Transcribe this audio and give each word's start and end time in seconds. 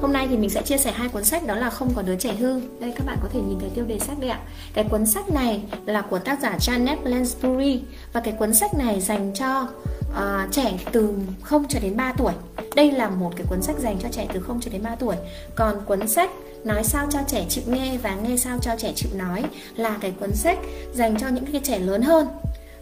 Hôm 0.00 0.12
nay 0.12 0.26
thì 0.30 0.36
mình 0.36 0.50
sẽ 0.50 0.62
chia 0.62 0.78
sẻ 0.78 0.92
hai 0.92 1.08
cuốn 1.08 1.24
sách 1.24 1.46
đó 1.46 1.54
là 1.54 1.70
Không 1.70 1.92
có 1.94 2.02
đứa 2.02 2.16
trẻ 2.16 2.34
hư. 2.34 2.60
Đây 2.80 2.92
các 2.96 3.06
bạn 3.06 3.18
có 3.22 3.28
thể 3.32 3.40
nhìn 3.40 3.58
thấy 3.60 3.70
tiêu 3.74 3.84
đề 3.84 3.98
sách 3.98 4.18
đây 4.20 4.30
ạ. 4.30 4.40
Cái 4.74 4.84
cuốn 4.90 5.06
sách 5.06 5.30
này 5.30 5.62
là 5.86 6.02
của 6.02 6.18
tác 6.18 6.40
giả 6.40 6.56
Janet 6.60 6.96
Lansbury 7.04 7.82
và 8.12 8.20
cái 8.20 8.34
cuốn 8.38 8.54
sách 8.54 8.74
này 8.74 9.00
dành 9.00 9.32
cho 9.34 9.68
uh, 10.10 10.52
trẻ 10.52 10.78
từ 10.92 11.14
0 11.42 11.64
cho 11.68 11.78
đến 11.82 11.96
3 11.96 12.12
tuổi. 12.18 12.32
Đây 12.76 12.90
là 12.90 13.10
một 13.10 13.32
cái 13.36 13.46
cuốn 13.50 13.62
sách 13.62 13.76
dành 13.78 13.96
cho 14.02 14.08
trẻ 14.12 14.26
từ 14.32 14.40
0 14.40 14.60
cho 14.60 14.70
đến 14.70 14.82
3 14.82 14.94
tuổi. 14.94 15.16
Còn 15.54 15.84
cuốn 15.84 16.08
sách 16.08 16.30
Nói 16.64 16.84
sao 16.84 17.06
cho 17.10 17.18
trẻ 17.26 17.46
chịu 17.48 17.64
nghe 17.66 17.98
và 18.02 18.14
nghe 18.14 18.36
sao 18.36 18.58
cho 18.62 18.72
trẻ 18.78 18.92
chịu 18.96 19.10
nói 19.14 19.44
là 19.76 19.98
cái 20.00 20.12
cuốn 20.20 20.32
sách 20.34 20.58
dành 20.94 21.16
cho 21.20 21.28
những 21.28 21.46
cái 21.52 21.60
trẻ 21.64 21.78
lớn 21.78 22.02
hơn 22.02 22.26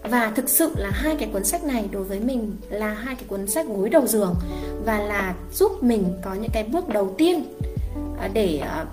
và 0.02 0.32
thực 0.36 0.48
sự 0.48 0.72
là 0.76 0.90
hai 0.90 1.16
cái 1.16 1.28
cuốn 1.32 1.44
sách 1.44 1.64
này 1.64 1.88
đối 1.92 2.04
với 2.04 2.20
mình 2.20 2.56
là 2.68 2.94
hai 2.94 3.14
cái 3.14 3.24
cuốn 3.28 3.46
sách 3.46 3.66
gối 3.66 3.88
đầu 3.88 4.06
giường 4.06 4.34
và 4.84 4.98
là 4.98 5.34
giúp 5.54 5.82
mình 5.82 6.04
có 6.22 6.34
những 6.34 6.50
cái 6.52 6.64
bước 6.64 6.88
đầu 6.88 7.14
tiên 7.18 7.44
à, 8.20 8.28
để 8.32 8.58
à, 8.58 8.84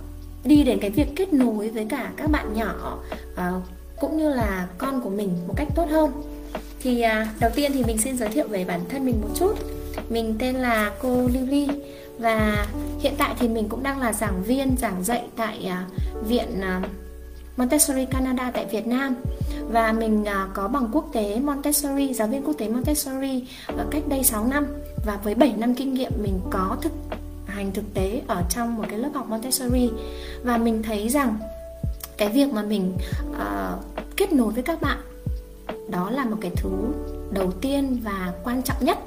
đi 0.44 0.64
đến 0.64 0.80
cái 0.82 0.90
việc 0.90 1.08
kết 1.16 1.34
nối 1.34 1.70
với 1.70 1.86
cả 1.90 2.12
các 2.18 2.30
bạn 2.32 2.54
nhỏ 2.54 3.00
à, 3.36 3.52
cũng 4.00 4.18
như 4.18 4.34
là 4.34 4.68
con 4.78 5.02
của 5.02 5.10
mình 5.10 5.30
một 5.48 5.54
cách 5.58 5.68
tốt 5.76 5.86
hơn. 5.90 6.12
Thì 6.80 7.06
đầu 7.40 7.52
tiên 7.56 7.72
thì 7.74 7.84
mình 7.84 7.98
xin 7.98 8.18
giới 8.18 8.30
thiệu 8.30 8.48
về 8.48 8.66
bản 8.66 8.80
thân 8.90 9.06
mình 9.06 9.22
một 9.22 9.30
chút. 9.36 9.54
Mình 10.10 10.36
tên 10.40 10.56
là 10.56 10.92
cô 11.02 11.16
Lưu 11.16 11.46
Ly 11.48 11.68
và 12.20 12.68
hiện 13.00 13.14
tại 13.18 13.36
thì 13.40 13.48
mình 13.48 13.70
cũng 13.70 13.84
đang 13.84 14.00
là 14.00 14.14
giảng 14.14 14.44
viên, 14.44 14.76
giảng 14.78 15.04
dạy 15.04 15.28
tại 15.36 15.72
viện 16.28 16.62
Montessori 17.58 18.06
Canada 18.06 18.52
tại 18.52 18.66
Việt 18.66 18.88
Nam. 18.88 19.16
Và 19.70 19.92
mình 19.92 20.26
à, 20.26 20.48
có 20.54 20.68
bằng 20.68 20.90
quốc 20.92 21.06
tế 21.14 21.40
Montessori, 21.40 22.14
giáo 22.14 22.28
viên 22.28 22.44
quốc 22.44 22.54
tế 22.58 22.68
Montessori 22.68 23.44
cách 23.92 24.04
đây 24.08 24.24
6 24.24 24.48
năm. 24.48 24.68
Và 25.06 25.20
với 25.24 25.36
7 25.36 25.54
năm 25.58 25.76
kinh 25.76 25.94
nghiệm 25.94 26.12
mình 26.24 26.40
có 26.50 26.78
thực 26.82 26.92
hành 27.46 27.72
thực 27.72 27.94
tế 27.94 28.22
ở 28.28 28.44
trong 28.50 28.76
một 28.76 28.84
cái 28.90 29.00
lớp 29.00 29.10
học 29.14 29.30
Montessori. 29.30 29.90
Và 30.44 30.58
mình 30.58 30.84
thấy 30.84 31.10
rằng 31.10 31.38
cái 32.18 32.30
việc 32.30 32.54
mà 32.54 32.62
mình 32.62 32.94
uh, 33.32 33.84
kết 34.18 34.34
nối 34.34 34.54
với 34.54 34.64
các 34.64 34.82
bạn 34.82 34.98
đó 35.90 36.10
là 36.10 36.26
một 36.26 36.38
cái 36.42 36.52
thứ 36.56 36.70
đầu 37.32 37.52
tiên 37.52 38.00
và 38.04 38.34
quan 38.44 38.62
trọng 38.64 38.86
nhất 38.86 38.98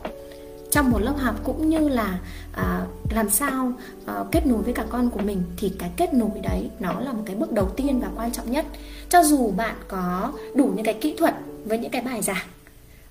trong 0.71 0.91
một 0.91 0.99
lớp 0.99 1.15
học 1.19 1.35
cũng 1.45 1.69
như 1.69 1.89
là 1.89 2.19
à, 2.53 2.87
làm 3.11 3.31
sao 3.31 3.73
à, 4.07 4.15
kết 4.33 4.47
nối 4.47 4.63
với 4.63 4.75
cả 4.75 4.85
con 4.91 5.11
của 5.11 5.21
mình 5.21 5.43
thì 5.57 5.73
cái 5.79 5.91
kết 5.97 6.15
nối 6.15 6.41
đấy 6.43 6.71
nó 6.81 7.01
là 7.01 7.13
một 7.13 7.23
cái 7.27 7.37
bước 7.37 7.53
đầu 7.53 7.69
tiên 7.77 8.01
và 8.01 8.09
quan 8.17 8.33
trọng 8.33 8.51
nhất. 8.51 8.67
Cho 9.09 9.23
dù 9.23 9.51
bạn 9.51 9.75
có 9.89 10.33
đủ 10.55 10.73
những 10.77 10.85
cái 10.85 10.95
kỹ 10.95 11.15
thuật 11.19 11.35
với 11.65 11.79
những 11.79 11.91
cái 11.91 12.03
bài 12.03 12.23
giảng 12.23 12.47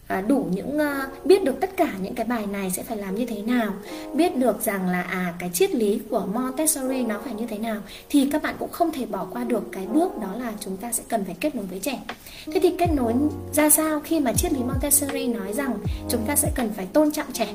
à, 0.10 0.22
đủ 0.22 0.48
những 0.52 0.78
uh, 0.78 1.26
biết 1.26 1.44
được 1.44 1.60
tất 1.62 1.78
cả 1.78 1.92
những 2.02 2.16
cái 2.16 2.26
bài 2.26 2.46
này 2.48 2.72
sẽ 2.72 2.84
phải 2.84 2.98
làm 2.98 3.16
như 3.16 3.26
thế 3.26 3.42
nào 3.42 3.74
biết 4.14 4.38
được 4.38 4.62
rằng 4.62 4.88
là 4.90 5.02
à 5.02 5.34
cái 5.40 5.50
triết 5.54 5.76
lý 5.76 6.02
của 6.10 6.26
Montessori 6.34 7.04
nó 7.04 7.20
phải 7.24 7.34
như 7.34 7.46
thế 7.48 7.58
nào 7.58 7.82
thì 8.10 8.30
các 8.32 8.44
bạn 8.44 8.56
cũng 8.60 8.72
không 8.72 8.92
thể 8.92 9.06
bỏ 9.06 9.28
qua 9.32 9.44
được 9.44 9.64
cái 9.72 9.86
bước 9.86 10.18
đó 10.22 10.36
là 10.40 10.54
chúng 10.60 10.78
ta 10.78 10.92
sẽ 10.92 11.04
cần 11.08 11.26
phải 11.26 11.36
kết 11.40 11.56
nối 11.56 11.66
với 11.66 11.80
trẻ. 11.80 12.00
Thế 12.46 12.60
thì 12.64 12.76
kết 12.78 12.90
nối 12.96 13.14
ra 13.54 13.70
sao 13.70 14.00
khi 14.00 14.20
mà 14.20 14.34
triết 14.34 14.54
lý 14.54 14.60
Montessori 14.60 15.28
nói 15.28 15.54
rằng 15.54 15.78
chúng 16.10 16.22
ta 16.28 16.36
sẽ 16.36 16.52
cần 16.56 16.70
phải 16.76 16.86
tôn 16.86 17.12
trọng 17.12 17.32
trẻ 17.34 17.54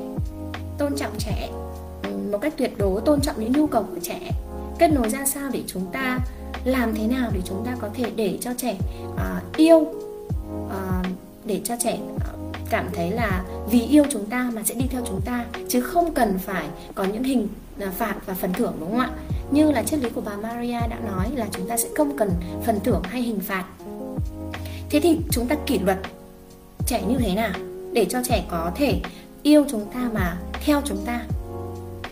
tôn 0.78 0.96
trọng 0.96 1.12
trẻ 1.18 1.48
một 2.32 2.38
cách 2.38 2.54
tuyệt 2.56 2.72
đối 2.78 3.00
tôn 3.00 3.20
trọng 3.20 3.40
những 3.40 3.52
nhu 3.52 3.66
cầu 3.66 3.82
của 3.82 4.00
trẻ. 4.02 4.30
Kết 4.78 4.88
nối 4.88 5.08
ra 5.08 5.24
sao 5.24 5.50
để 5.52 5.62
chúng 5.66 5.86
ta 5.92 6.18
làm 6.64 6.94
thế 6.94 7.06
nào 7.06 7.30
để 7.34 7.40
chúng 7.44 7.64
ta 7.66 7.76
có 7.80 7.88
thể 7.94 8.04
để 8.16 8.38
cho 8.40 8.50
trẻ 8.56 8.76
uh, 9.08 9.56
yêu 9.56 9.76
uh, 9.76 11.06
để 11.44 11.60
cho 11.64 11.74
trẻ 11.80 11.98
cảm 12.74 12.88
thấy 12.92 13.10
là 13.10 13.44
vì 13.70 13.82
yêu 13.82 14.04
chúng 14.10 14.26
ta 14.26 14.50
mà 14.54 14.62
sẽ 14.62 14.74
đi 14.74 14.86
theo 14.90 15.02
chúng 15.06 15.20
ta, 15.24 15.44
chứ 15.68 15.80
không 15.80 16.14
cần 16.14 16.38
phải 16.38 16.66
có 16.94 17.04
những 17.04 17.24
hình 17.24 17.48
à, 17.80 17.92
phạt 17.98 18.14
và 18.26 18.34
phần 18.34 18.52
thưởng, 18.52 18.76
đúng 18.80 18.90
không 18.90 19.00
ạ? 19.00 19.10
Như 19.50 19.70
là 19.70 19.82
triết 19.82 20.00
lý 20.00 20.10
của 20.10 20.20
bà 20.20 20.36
Maria 20.36 20.80
đã 20.90 20.98
nói 21.06 21.26
là 21.34 21.46
chúng 21.52 21.68
ta 21.68 21.76
sẽ 21.76 21.88
không 21.96 22.16
cần 22.16 22.30
phần 22.64 22.80
thưởng 22.84 23.02
hay 23.04 23.22
hình 23.22 23.40
phạt. 23.40 23.64
Thế 24.90 25.00
thì 25.00 25.18
chúng 25.30 25.46
ta 25.46 25.56
kỷ 25.66 25.78
luật 25.78 25.98
trẻ 26.86 27.02
như 27.08 27.16
thế 27.18 27.34
nào 27.34 27.52
để 27.92 28.04
cho 28.04 28.22
trẻ 28.24 28.44
có 28.50 28.72
thể 28.74 29.00
yêu 29.42 29.64
chúng 29.70 29.86
ta 29.94 30.10
mà 30.12 30.36
theo 30.64 30.82
chúng 30.84 31.04
ta? 31.06 31.20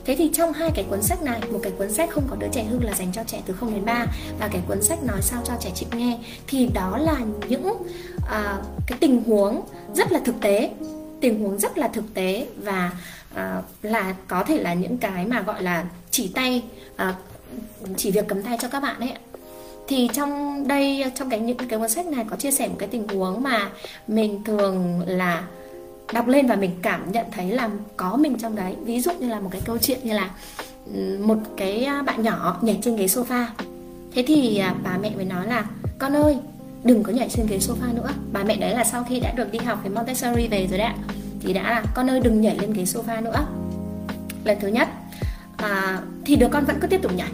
Thế 0.05 0.17
thì 0.17 0.31
trong 0.35 0.53
hai 0.53 0.71
cái 0.75 0.85
cuốn 0.91 1.03
sách 1.03 1.23
này, 1.23 1.41
một 1.53 1.59
cái 1.63 1.73
cuốn 1.79 1.93
sách 1.93 2.11
không 2.11 2.25
có 2.31 2.37
đứa 2.37 2.49
trẻ 2.53 2.65
hư 2.65 2.79
là 2.79 2.95
dành 2.95 3.13
cho 3.13 3.23
trẻ 3.27 3.43
từ 3.47 3.55
0 3.55 3.75
đến 3.75 3.85
3 3.85 4.07
và 4.41 4.49
cái 4.53 4.63
cuốn 4.69 4.83
sách 4.83 5.05
nói 5.05 5.23
sao 5.23 5.43
cho 5.45 5.55
trẻ 5.61 5.71
chịu 5.75 5.89
nghe 5.93 6.19
thì 6.47 6.69
đó 6.75 6.99
là 6.99 7.17
những 7.49 7.67
uh, 7.67 7.83
cái 8.87 8.99
tình 9.01 9.23
huống 9.23 9.61
rất 9.95 10.13
là 10.13 10.21
thực 10.25 10.41
tế, 10.41 10.71
tình 11.21 11.43
huống 11.43 11.59
rất 11.59 11.79
là 11.79 11.89
thực 11.89 12.15
tế 12.15 12.47
và 12.57 12.91
uh, 13.35 13.65
là 13.83 14.15
có 14.29 14.45
thể 14.45 14.59
là 14.59 14.75
những 14.75 14.99
cái 14.99 15.27
mà 15.27 15.41
gọi 15.41 15.63
là 15.63 15.85
chỉ 16.11 16.31
tay 16.35 16.63
uh, 16.95 17.15
chỉ 17.97 18.11
việc 18.11 18.25
cầm 18.29 18.43
tay 18.43 18.57
cho 18.61 18.69
các 18.69 18.81
bạn 18.81 19.01
ấy 19.01 19.13
thì 19.89 20.09
trong 20.13 20.65
đây 20.69 21.05
trong 21.15 21.31
cái 21.31 21.41
những 21.41 21.57
cái 21.57 21.79
cuốn 21.79 21.89
sách 21.89 22.07
này 22.07 22.25
có 22.31 22.37
chia 22.37 22.51
sẻ 22.51 22.69
một 22.69 22.77
cái 22.79 22.89
tình 22.89 23.09
huống 23.09 23.43
mà 23.43 23.71
mình 24.09 24.45
thường 24.45 25.03
là 25.07 25.45
đọc 26.13 26.29
lên 26.29 26.47
và 26.47 26.57
mình 26.57 26.71
cảm 26.83 27.13
nhận 27.13 27.27
thấy 27.33 27.51
là 27.51 27.71
có 27.97 28.17
mình 28.17 28.39
trong 28.39 28.57
đấy. 28.57 28.77
Ví 28.85 29.01
dụ 29.01 29.13
như 29.13 29.29
là 29.29 29.41
một 29.41 29.49
cái 29.53 29.61
câu 29.65 29.79
chuyện 29.79 29.99
như 30.03 30.13
là 30.13 30.31
ừ, 30.95 31.19
một 31.25 31.39
cái 31.57 31.85
à, 31.85 32.03
bạn 32.03 32.23
nhỏ 32.23 32.59
nhảy 32.63 32.79
trên 32.83 32.97
ghế 32.97 33.07
sofa. 33.07 33.47
Thế 34.15 34.25
thì 34.27 34.59
à, 34.59 34.75
bà 34.85 34.99
mẹ 35.03 35.11
mới 35.17 35.25
nói 35.25 35.47
là 35.47 35.65
con 35.99 36.17
ơi 36.17 36.39
đừng 36.85 37.03
có 37.03 37.13
nhảy 37.13 37.29
trên 37.29 37.47
ghế 37.47 37.59
sofa 37.59 37.95
nữa. 37.95 38.11
Bà 38.33 38.45
mẹ 38.45 38.57
đấy 38.57 38.75
là 38.75 38.85
sau 38.85 39.05
khi 39.09 39.21
đã 39.21 39.33
được 39.33 39.53
đi 39.53 39.59
học 39.59 39.79
với 39.83 39.91
Montessori 39.91 40.49
về 40.49 40.67
rồi 40.67 40.79
đấy 40.79 40.87
ạ 40.87 40.97
thì 41.41 41.53
đã 41.53 41.63
là 41.63 41.83
con 41.95 42.11
ơi 42.11 42.21
đừng 42.21 42.41
nhảy 42.41 42.59
lên 42.59 42.73
ghế 42.73 42.83
sofa 42.83 43.23
nữa. 43.23 43.47
Lần 44.45 44.59
thứ 44.61 44.69
nhất 44.69 44.89
à, 45.57 46.01
thì 46.25 46.37
đứa 46.37 46.49
con 46.49 46.65
vẫn 46.65 46.77
cứ 46.81 46.87
tiếp 46.87 47.03
tục 47.03 47.13
nhảy 47.17 47.31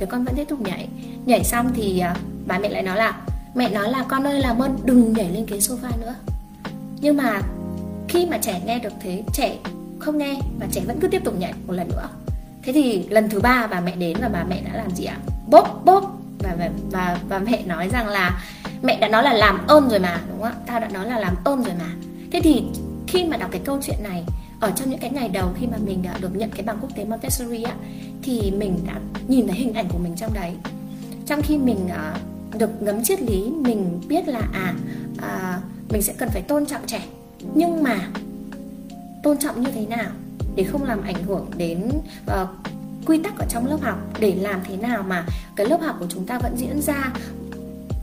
đứa 0.00 0.06
con 0.06 0.24
vẫn 0.24 0.36
tiếp 0.36 0.48
tục 0.48 0.60
nhảy. 0.60 0.88
Nhảy 1.26 1.44
xong 1.44 1.70
thì 1.74 1.98
à, 1.98 2.16
bà 2.46 2.58
mẹ 2.58 2.68
lại 2.68 2.82
nói 2.82 2.96
là 2.96 3.16
mẹ 3.54 3.70
nói 3.70 3.90
là 3.90 4.04
con 4.08 4.26
ơi 4.26 4.40
làm 4.40 4.62
ơn 4.62 4.78
đừng 4.84 5.12
nhảy 5.12 5.30
lên 5.30 5.46
ghế 5.46 5.58
sofa 5.58 6.00
nữa. 6.00 6.14
Nhưng 7.00 7.16
mà 7.16 7.42
khi 8.08 8.26
mà 8.26 8.38
trẻ 8.38 8.60
nghe 8.66 8.78
được 8.78 8.92
thế 9.00 9.22
trẻ 9.32 9.56
không 9.98 10.18
nghe 10.18 10.40
và 10.60 10.66
trẻ 10.72 10.82
vẫn 10.86 11.00
cứ 11.00 11.08
tiếp 11.08 11.24
tục 11.24 11.34
nhảy 11.38 11.52
một 11.66 11.72
lần 11.72 11.88
nữa. 11.88 12.08
Thế 12.62 12.72
thì 12.72 13.02
lần 13.08 13.30
thứ 13.30 13.40
ba 13.40 13.66
bà 13.66 13.80
mẹ 13.80 13.96
đến 13.96 14.16
và 14.20 14.28
bà 14.28 14.44
mẹ 14.44 14.62
đã 14.62 14.76
làm 14.76 14.90
gì 14.90 15.04
ạ? 15.04 15.18
Bốp 15.46 15.82
bốp. 15.84 16.14
Và 16.38 16.54
và 16.58 16.70
và, 16.90 17.18
và 17.28 17.38
mẹ 17.38 17.62
nói 17.66 17.88
rằng 17.88 18.08
là 18.08 18.42
mẹ 18.82 18.98
đã 19.00 19.08
nói 19.08 19.22
là 19.22 19.32
làm 19.32 19.66
ơn 19.66 19.88
rồi 19.88 19.98
mà 19.98 20.20
đúng 20.28 20.42
không 20.42 20.52
ạ? 20.52 20.62
Tao 20.66 20.80
đã 20.80 20.88
nói 20.88 21.06
là 21.06 21.18
làm 21.18 21.36
ơn 21.44 21.62
rồi 21.62 21.74
mà. 21.78 21.94
Thế 22.32 22.40
thì 22.44 22.62
khi 23.06 23.24
mà 23.24 23.36
đọc 23.36 23.50
cái 23.52 23.60
câu 23.64 23.78
chuyện 23.82 24.02
này 24.02 24.24
ở 24.60 24.70
trong 24.76 24.90
những 24.90 24.98
cái 24.98 25.10
ngày 25.10 25.28
đầu 25.28 25.48
khi 25.60 25.66
mà 25.66 25.76
mình 25.86 26.02
đã 26.02 26.18
được 26.20 26.36
nhận 26.36 26.50
cái 26.50 26.62
bằng 26.62 26.78
quốc 26.80 26.90
tế 26.96 27.04
Montessori 27.04 27.62
á 27.62 27.74
thì 28.22 28.52
mình 28.56 28.78
đã 28.86 28.94
nhìn 29.28 29.46
thấy 29.46 29.56
hình 29.56 29.74
ảnh 29.74 29.88
của 29.88 29.98
mình 29.98 30.16
trong 30.16 30.34
đấy. 30.34 30.52
Trong 31.26 31.42
khi 31.42 31.58
mình 31.58 31.78
uh, 31.86 32.58
được 32.58 32.82
ngấm 32.82 33.04
triết 33.04 33.22
lý 33.22 33.50
mình 33.50 34.00
biết 34.08 34.28
là 34.28 34.42
à 34.52 34.74
uh, 35.16 35.92
mình 35.92 36.02
sẽ 36.02 36.12
cần 36.18 36.28
phải 36.28 36.42
tôn 36.42 36.66
trọng 36.66 36.86
trẻ 36.86 37.00
nhưng 37.54 37.82
mà 37.82 38.08
tôn 39.22 39.38
trọng 39.38 39.62
như 39.62 39.70
thế 39.74 39.86
nào 39.86 40.10
để 40.56 40.64
không 40.64 40.84
làm 40.84 41.02
ảnh 41.02 41.24
hưởng 41.26 41.46
đến 41.56 41.90
uh, 42.26 42.48
quy 43.06 43.18
tắc 43.18 43.38
ở 43.38 43.46
trong 43.48 43.66
lớp 43.66 43.78
học? 43.82 43.98
Để 44.20 44.34
làm 44.34 44.60
thế 44.64 44.76
nào 44.76 45.02
mà 45.02 45.26
cái 45.56 45.66
lớp 45.66 45.80
học 45.80 45.96
của 46.00 46.06
chúng 46.08 46.26
ta 46.26 46.38
vẫn 46.38 46.56
diễn 46.56 46.82
ra? 46.82 47.12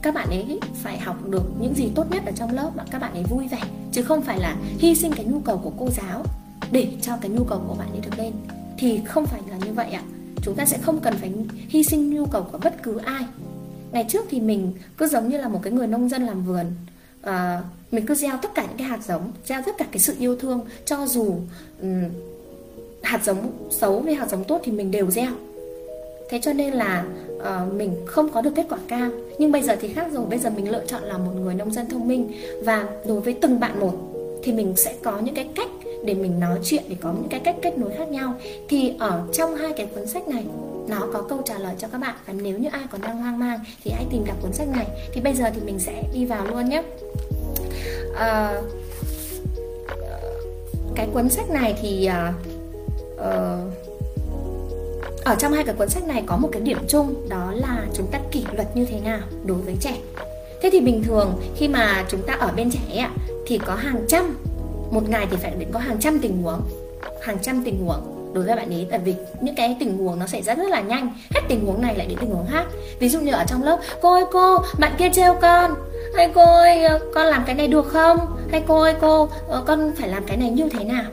Các 0.02 0.14
bạn 0.14 0.30
ấy 0.30 0.60
phải 0.76 1.00
học 1.00 1.30
được 1.30 1.44
những 1.60 1.74
gì 1.74 1.90
tốt 1.96 2.12
nhất 2.12 2.24
ở 2.26 2.32
trong 2.36 2.54
lớp 2.54 2.72
mà 2.76 2.84
các 2.92 3.02
bạn 3.02 3.14
ấy 3.14 3.24
vui 3.24 3.48
vẻ 3.48 3.62
chứ 3.92 4.04
không 4.04 4.22
phải 4.22 4.40
là 4.40 4.56
hy 4.80 4.96
sinh 4.96 5.12
cái 5.16 5.26
nhu 5.26 5.40
cầu 5.40 5.58
của 5.58 5.72
cô 5.78 5.90
giáo 5.90 6.26
để 6.72 6.88
cho 7.02 7.18
cái 7.22 7.30
nhu 7.32 7.44
cầu 7.44 7.62
của 7.68 7.76
bạn 7.76 7.92
ấy 7.92 8.00
được 8.00 8.18
lên. 8.18 8.34
Thì 8.78 9.02
không 9.06 9.26
phải 9.26 9.42
là 9.50 9.58
như 9.58 9.74
vậy 9.74 9.92
ạ. 9.92 10.02
Chúng 10.42 10.56
ta 10.56 10.66
sẽ 10.66 10.78
không 10.78 11.00
cần 11.00 11.14
phải 11.18 11.34
hy 11.70 11.84
sinh 11.84 12.10
nhu 12.10 12.26
cầu 12.26 12.44
của 12.52 12.58
bất 12.58 12.84
cứ 12.84 12.98
ai. 12.98 13.26
Ngày 13.92 14.06
trước 14.10 14.26
thì 14.30 14.40
mình 14.40 14.74
cứ 14.98 15.08
giống 15.08 15.30
như 15.30 15.38
là 15.38 15.48
một 15.48 15.60
cái 15.64 15.74
người 15.74 15.88
nông 15.88 16.10
dân 16.10 16.24
làm 16.24 16.46
vườn 16.46 16.66
à, 17.26 17.62
mình 17.92 18.06
cứ 18.06 18.16
gieo 18.16 18.38
tất 18.42 18.50
cả 18.56 18.66
những 18.68 18.78
cái 18.78 18.88
hạt 18.88 19.00
giống 19.08 19.32
gieo 19.46 19.62
tất 19.66 19.72
cả 19.78 19.86
cái 19.92 20.00
sự 20.00 20.16
yêu 20.20 20.36
thương 20.36 20.60
cho 20.86 21.08
dù 21.08 21.36
um, 21.82 22.04
hạt 23.02 23.24
giống 23.24 23.52
xấu 23.72 24.02
hay 24.02 24.16
hạt 24.16 24.30
giống 24.30 24.44
tốt 24.44 24.62
thì 24.64 24.72
mình 24.72 24.92
đều 24.92 25.12
gieo. 25.12 25.32
Thế 26.30 26.40
cho 26.42 26.54
nên 26.54 26.74
là 26.74 27.06
uh, 27.38 27.74
mình 27.74 27.96
không 28.06 28.30
có 28.30 28.42
được 28.42 28.52
kết 28.56 28.66
quả 28.70 28.80
cao. 28.88 29.10
Nhưng 29.40 29.52
bây 29.52 29.62
giờ 29.62 29.76
thì 29.82 29.88
khác 29.88 30.08
rồi 30.12 30.26
bây 30.26 30.40
giờ 30.40 30.50
mình 30.50 30.72
lựa 30.72 30.86
chọn 30.88 31.04
là 31.04 31.18
một 31.18 31.32
người 31.40 31.54
nông 31.56 31.72
dân 31.72 31.90
thông 31.90 32.08
minh. 32.08 32.32
Và 32.64 32.90
đối 33.08 33.22
với 33.22 33.38
từng 33.42 33.60
bạn 33.60 33.80
một 33.80 33.94
thì 34.44 34.54
mình 34.54 34.74
sẽ 34.78 34.96
có 35.04 35.20
những 35.20 35.36
cái 35.36 35.48
cách 35.56 35.70
để 36.06 36.14
mình 36.14 36.40
nói 36.40 36.60
chuyện 36.64 36.84
để 36.90 36.96
có 37.02 37.14
những 37.14 37.30
cái 37.30 37.40
cách 37.40 37.56
kết 37.62 37.78
nối 37.78 37.92
khác 37.98 38.10
nhau. 38.10 38.34
Thì 38.70 38.94
ở 39.00 39.22
trong 39.34 39.56
hai 39.56 39.74
cái 39.74 39.86
cuốn 39.86 40.08
sách 40.08 40.28
này 40.28 40.44
nó 40.88 41.08
có 41.14 41.22
câu 41.30 41.42
trả 41.46 41.58
lời 41.58 41.76
cho 41.78 41.88
các 41.92 41.98
bạn. 41.98 42.16
Và 42.26 42.34
nếu 42.34 42.58
như 42.58 42.70
ai 42.72 42.84
còn 42.92 43.02
đang 43.02 43.22
hoang 43.22 43.40
mang 43.40 43.60
thì 43.84 43.92
hãy 43.92 44.06
tìm 44.12 44.26
đọc 44.26 44.38
cuốn 44.42 44.54
sách 44.54 44.68
này. 44.68 44.88
Thì 45.14 45.22
bây 45.22 45.34
giờ 45.34 45.46
thì 45.56 45.62
mình 45.62 45.80
sẽ 45.80 46.04
đi 46.14 46.26
vào 46.26 46.46
luôn 46.46 46.70
nhé. 46.70 46.84
À, 48.16 48.62
cái 50.96 51.08
cuốn 51.14 51.30
sách 51.30 51.50
này 51.50 51.76
thì 51.82 52.10
uh, 52.10 53.24
ở 55.26 55.36
trong 55.40 55.54
hai 55.54 55.64
cái 55.64 55.76
cuốn 55.76 55.90
sách 55.90 56.04
này 56.04 56.24
có 56.26 56.38
một 56.38 56.50
cái 56.52 56.62
điểm 56.62 56.78
chung 56.88 57.30
đó 57.30 57.52
là 57.56 57.86
chúng 57.94 58.08
ta 58.12 58.20
kỷ 58.32 58.46
luật 58.54 58.78
như 58.78 58.86
thế 58.86 59.00
nào 59.00 59.20
đối 59.46 59.58
với 59.58 59.76
trẻ. 59.80 59.98
Thế 60.62 60.70
thì 60.72 60.80
bình 60.80 61.04
thường 61.04 61.42
khi 61.56 61.68
mà 61.68 62.06
chúng 62.10 62.22
ta 62.22 62.34
ở 62.34 62.52
bên 62.56 62.72
trẻ 62.72 62.98
ạ 62.98 63.12
thì 63.46 63.58
có 63.58 63.76
hàng 63.76 64.06
trăm 64.08 64.38
một 64.92 65.10
ngày 65.10 65.28
thì 65.32 65.38
phải 65.38 65.68
có 65.72 65.80
hàng 65.80 65.98
trăm 66.00 66.20
tình 66.20 66.44
huống 66.44 66.62
hàng 67.22 67.38
trăm 67.42 67.64
tình 67.66 67.86
huống 67.86 68.15
đối 68.36 68.46
với 68.46 68.56
bạn 68.56 68.74
ấy, 68.74 68.88
tại 68.92 69.00
vì 69.00 69.16
những 69.42 69.56
cái 69.56 69.76
tình 69.80 69.98
huống 69.98 70.20
nó 70.20 70.28
xảy 70.28 70.42
ra 70.42 70.56
rất 70.56 70.70
là 70.70 70.82
nhanh. 70.82 71.10
Hết 71.34 71.42
tình 71.50 71.66
huống 71.66 71.82
này 71.82 71.96
lại 71.96 72.08
đến 72.08 72.18
tình 72.22 72.30
huống 72.30 72.48
khác. 72.52 72.66
Ví 73.00 73.10
dụ 73.10 73.20
như 73.20 73.32
ở 73.32 73.44
trong 73.48 73.64
lớp, 73.64 73.80
cô 74.02 74.14
ơi, 74.14 74.24
cô, 74.32 74.58
bạn 74.80 74.92
kia 74.98 75.10
trêu 75.14 75.34
con. 75.42 75.72
Hay 76.16 76.32
cô 76.36 76.56
ơi 76.56 76.84
ờ, 76.84 77.00
con 77.14 77.26
làm 77.26 77.44
cái 77.46 77.56
này 77.56 77.68
được 77.68 77.88
không? 77.88 78.18
Hay 78.52 78.64
cô 78.68 78.80
ơi, 78.80 78.94
cô 79.02 79.30
ờ, 79.48 79.64
con 79.68 79.92
phải 80.00 80.10
làm 80.10 80.24
cái 80.28 80.38
này 80.38 80.50
như 80.50 80.70
thế 80.70 80.84
nào? 80.84 81.06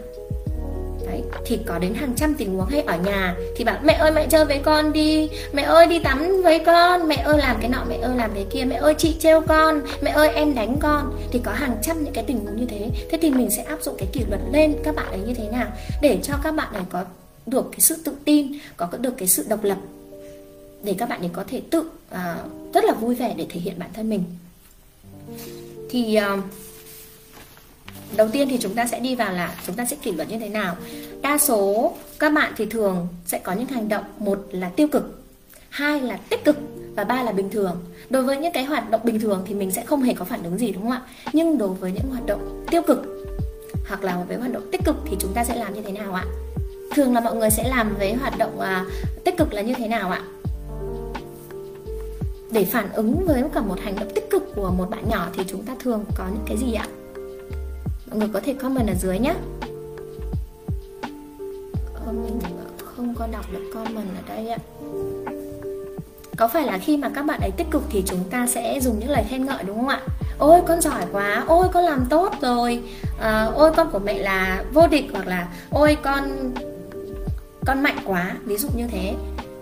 Thì 1.47 1.59
có 1.67 1.79
đến 1.79 1.95
hàng 1.95 2.13
trăm 2.17 2.35
tình 2.35 2.57
huống 2.57 2.67
hay 2.67 2.81
ở 2.81 2.97
nhà 2.97 3.35
thì 3.57 3.65
bảo 3.65 3.79
mẹ 3.85 3.93
ơi 3.93 4.13
mẹ 4.13 4.27
chơi 4.31 4.45
với 4.45 4.59
con 4.59 4.93
đi. 4.93 5.29
Mẹ 5.53 5.63
ơi 5.63 5.87
đi 5.87 5.99
tắm 5.99 6.43
với 6.43 6.59
con. 6.59 7.09
Mẹ 7.09 7.17
ơi 7.17 7.39
làm 7.39 7.57
cái 7.61 7.71
nọ 7.71 7.85
mẹ 7.89 7.97
ơi 7.97 8.17
làm 8.17 8.31
cái 8.35 8.47
kia. 8.53 8.65
Mẹ 8.65 8.77
ơi 8.77 8.95
chị 8.99 9.17
trêu 9.21 9.41
con. 9.41 9.83
Mẹ 10.03 10.11
ơi 10.11 10.29
em 10.29 10.55
đánh 10.55 10.77
con. 10.81 11.21
Thì 11.33 11.41
có 11.45 11.53
hàng 11.53 11.77
trăm 11.83 12.05
những 12.05 12.13
cái 12.15 12.25
tình 12.25 12.39
huống 12.39 12.57
như 12.57 12.67
thế. 12.67 12.91
Thế 13.11 13.19
thì 13.23 13.31
mình 13.31 13.51
sẽ 13.51 13.63
áp 13.63 13.83
dụng 13.83 13.95
cái 13.99 14.09
kỷ 14.13 14.21
luật 14.29 14.41
lên 14.53 14.77
các 14.85 14.95
bạn 14.95 15.07
ấy 15.07 15.21
như 15.21 15.35
thế 15.35 15.49
nào 15.49 15.67
để 16.03 16.19
cho 16.23 16.35
các 16.43 16.51
bạn 16.51 16.75
ấy 16.75 16.83
có 16.91 17.05
được 17.47 17.69
cái 17.73 17.81
sự 17.81 17.97
tự 18.05 18.13
tin 18.25 18.53
có 18.77 18.89
được 19.01 19.15
cái 19.19 19.29
sự 19.29 19.45
độc 19.49 19.65
lập 19.65 19.79
để 20.83 20.95
các 20.99 21.09
bạn 21.09 21.21
ấy 21.21 21.31
có 21.33 21.45
thể 21.49 21.63
tự 21.71 21.81
uh, 21.81 22.75
rất 22.75 22.85
là 22.85 22.93
vui 22.93 23.15
vẻ 23.15 23.35
để 23.37 23.47
thể 23.51 23.61
hiện 23.61 23.79
bản 23.79 23.91
thân 23.95 24.11
mình. 24.11 24.25
Thì 25.91 26.19
uh, 26.35 26.41
đầu 28.17 28.29
tiên 28.29 28.49
thì 28.49 28.59
chúng 28.61 28.75
ta 28.75 28.87
sẽ 28.87 29.01
đi 29.01 29.15
vào 29.15 29.33
là 29.33 29.55
chúng 29.67 29.77
ta 29.77 29.85
sẽ 29.85 29.97
kỷ 30.03 30.13
luật 30.13 30.31
như 30.31 30.39
thế 30.39 30.49
nào 30.49 30.77
đa 31.23 31.39
số 31.39 31.93
các 32.19 32.33
bạn 32.33 32.53
thì 32.57 32.67
thường 32.67 33.09
sẽ 33.27 33.39
có 33.39 33.53
những 33.53 33.69
hành 33.69 33.89
động 33.89 34.05
một 34.19 34.47
là 34.51 34.69
tiêu 34.69 34.89
cực 34.89 35.23
hai 35.69 36.01
là 36.01 36.17
tích 36.29 36.45
cực 36.45 36.57
và 36.97 37.05
ba 37.05 37.23
là 37.23 37.33
bình 37.33 37.51
thường. 37.51 37.85
Đối 38.11 38.23
với 38.23 38.37
những 38.37 38.53
cái 38.53 38.65
hoạt 38.65 38.91
động 38.91 39.01
bình 39.05 39.21
thường 39.21 39.43
thì 39.47 39.55
mình 39.55 39.71
sẽ 39.71 39.85
không 39.85 40.03
hề 40.03 40.15
có 40.15 40.25
phản 40.25 40.43
ứng 40.43 40.59
gì 40.59 40.73
đúng 40.73 40.83
không 40.83 40.91
ạ? 40.91 41.03
Nhưng 41.33 41.59
đối 41.59 41.69
với 41.69 41.93
những 41.93 42.11
hoạt 42.11 42.27
động 42.27 42.65
tiêu 42.71 42.83
cực 42.83 43.27
hoặc 43.89 44.05
là 44.05 44.25
với 44.29 44.37
hoạt 44.37 44.53
động 44.53 44.69
tích 44.73 44.85
cực 44.85 44.97
thì 45.07 45.17
chúng 45.21 45.33
ta 45.35 45.45
sẽ 45.45 45.57
làm 45.57 45.75
như 45.75 45.83
thế 45.83 45.93
nào 45.93 46.15
ạ? 46.15 46.25
Thường 46.95 47.15
là 47.15 47.21
mọi 47.21 47.37
người 47.37 47.51
sẽ 47.51 47.69
làm 47.69 47.95
với 47.99 48.15
hoạt 48.15 48.39
động 48.39 48.61
à, 48.61 48.85
tích 49.25 49.37
cực 49.37 49.53
là 49.53 49.63
như 49.63 49.75
thế 49.75 49.89
nào 49.89 50.11
ạ? 50.11 50.23
Để 52.51 52.65
phản 52.65 52.93
ứng 52.93 53.27
với 53.27 53.43
cả 53.55 53.61
một 53.61 53.81
hành 53.81 53.97
động 53.97 54.09
tích 54.15 54.31
cực 54.31 54.43
của 54.55 54.71
một 54.71 54.91
bạn 54.91 55.09
nhỏ 55.09 55.29
thì 55.37 55.45
chúng 55.49 55.63
ta 55.63 55.75
thường 55.81 56.05
có 56.17 56.25
những 56.33 56.45
cái 56.47 56.57
gì 56.57 56.75
ạ? 56.75 56.87
Mọi 58.11 58.19
người 58.19 58.29
có 58.33 58.41
thể 58.41 58.55
comment 58.55 58.89
ở 58.89 58.95
dưới 58.95 59.19
nhé 59.19 59.35
comment 62.13 62.43
không 62.97 63.15
có 63.15 63.27
đọc 63.33 63.45
được 63.53 63.71
comment 63.75 64.09
ở 64.17 64.35
đây 64.37 64.49
ạ. 64.49 64.59
Có 66.37 66.49
phải 66.49 66.67
là 66.67 66.79
khi 66.79 66.97
mà 66.97 67.11
các 67.15 67.23
bạn 67.23 67.41
ấy 67.41 67.51
tích 67.51 67.67
cực 67.71 67.83
thì 67.91 68.03
chúng 68.07 68.25
ta 68.31 68.47
sẽ 68.47 68.81
dùng 68.81 68.99
những 68.99 69.11
lời 69.11 69.25
khen 69.29 69.47
ngợi 69.47 69.65
đúng 69.65 69.77
không 69.77 69.89
ạ? 69.89 70.01
Ôi 70.39 70.61
con 70.67 70.81
giỏi 70.81 71.03
quá 71.13 71.45
ôi 71.47 71.69
con 71.73 71.85
làm 71.85 72.07
tốt 72.11 72.35
rồi. 72.41 72.83
À, 73.21 73.45
ôi 73.55 73.73
con 73.77 73.91
của 73.91 73.99
mẹ 73.99 74.19
là 74.19 74.65
vô 74.73 74.87
địch 74.87 75.05
hoặc 75.13 75.27
là 75.27 75.49
ôi 75.71 75.97
con 76.03 76.53
con 77.67 77.83
mạnh 77.83 77.99
quá. 78.05 78.37
Ví 78.45 78.57
dụ 78.57 78.69
như 78.77 78.87
thế. 78.87 79.15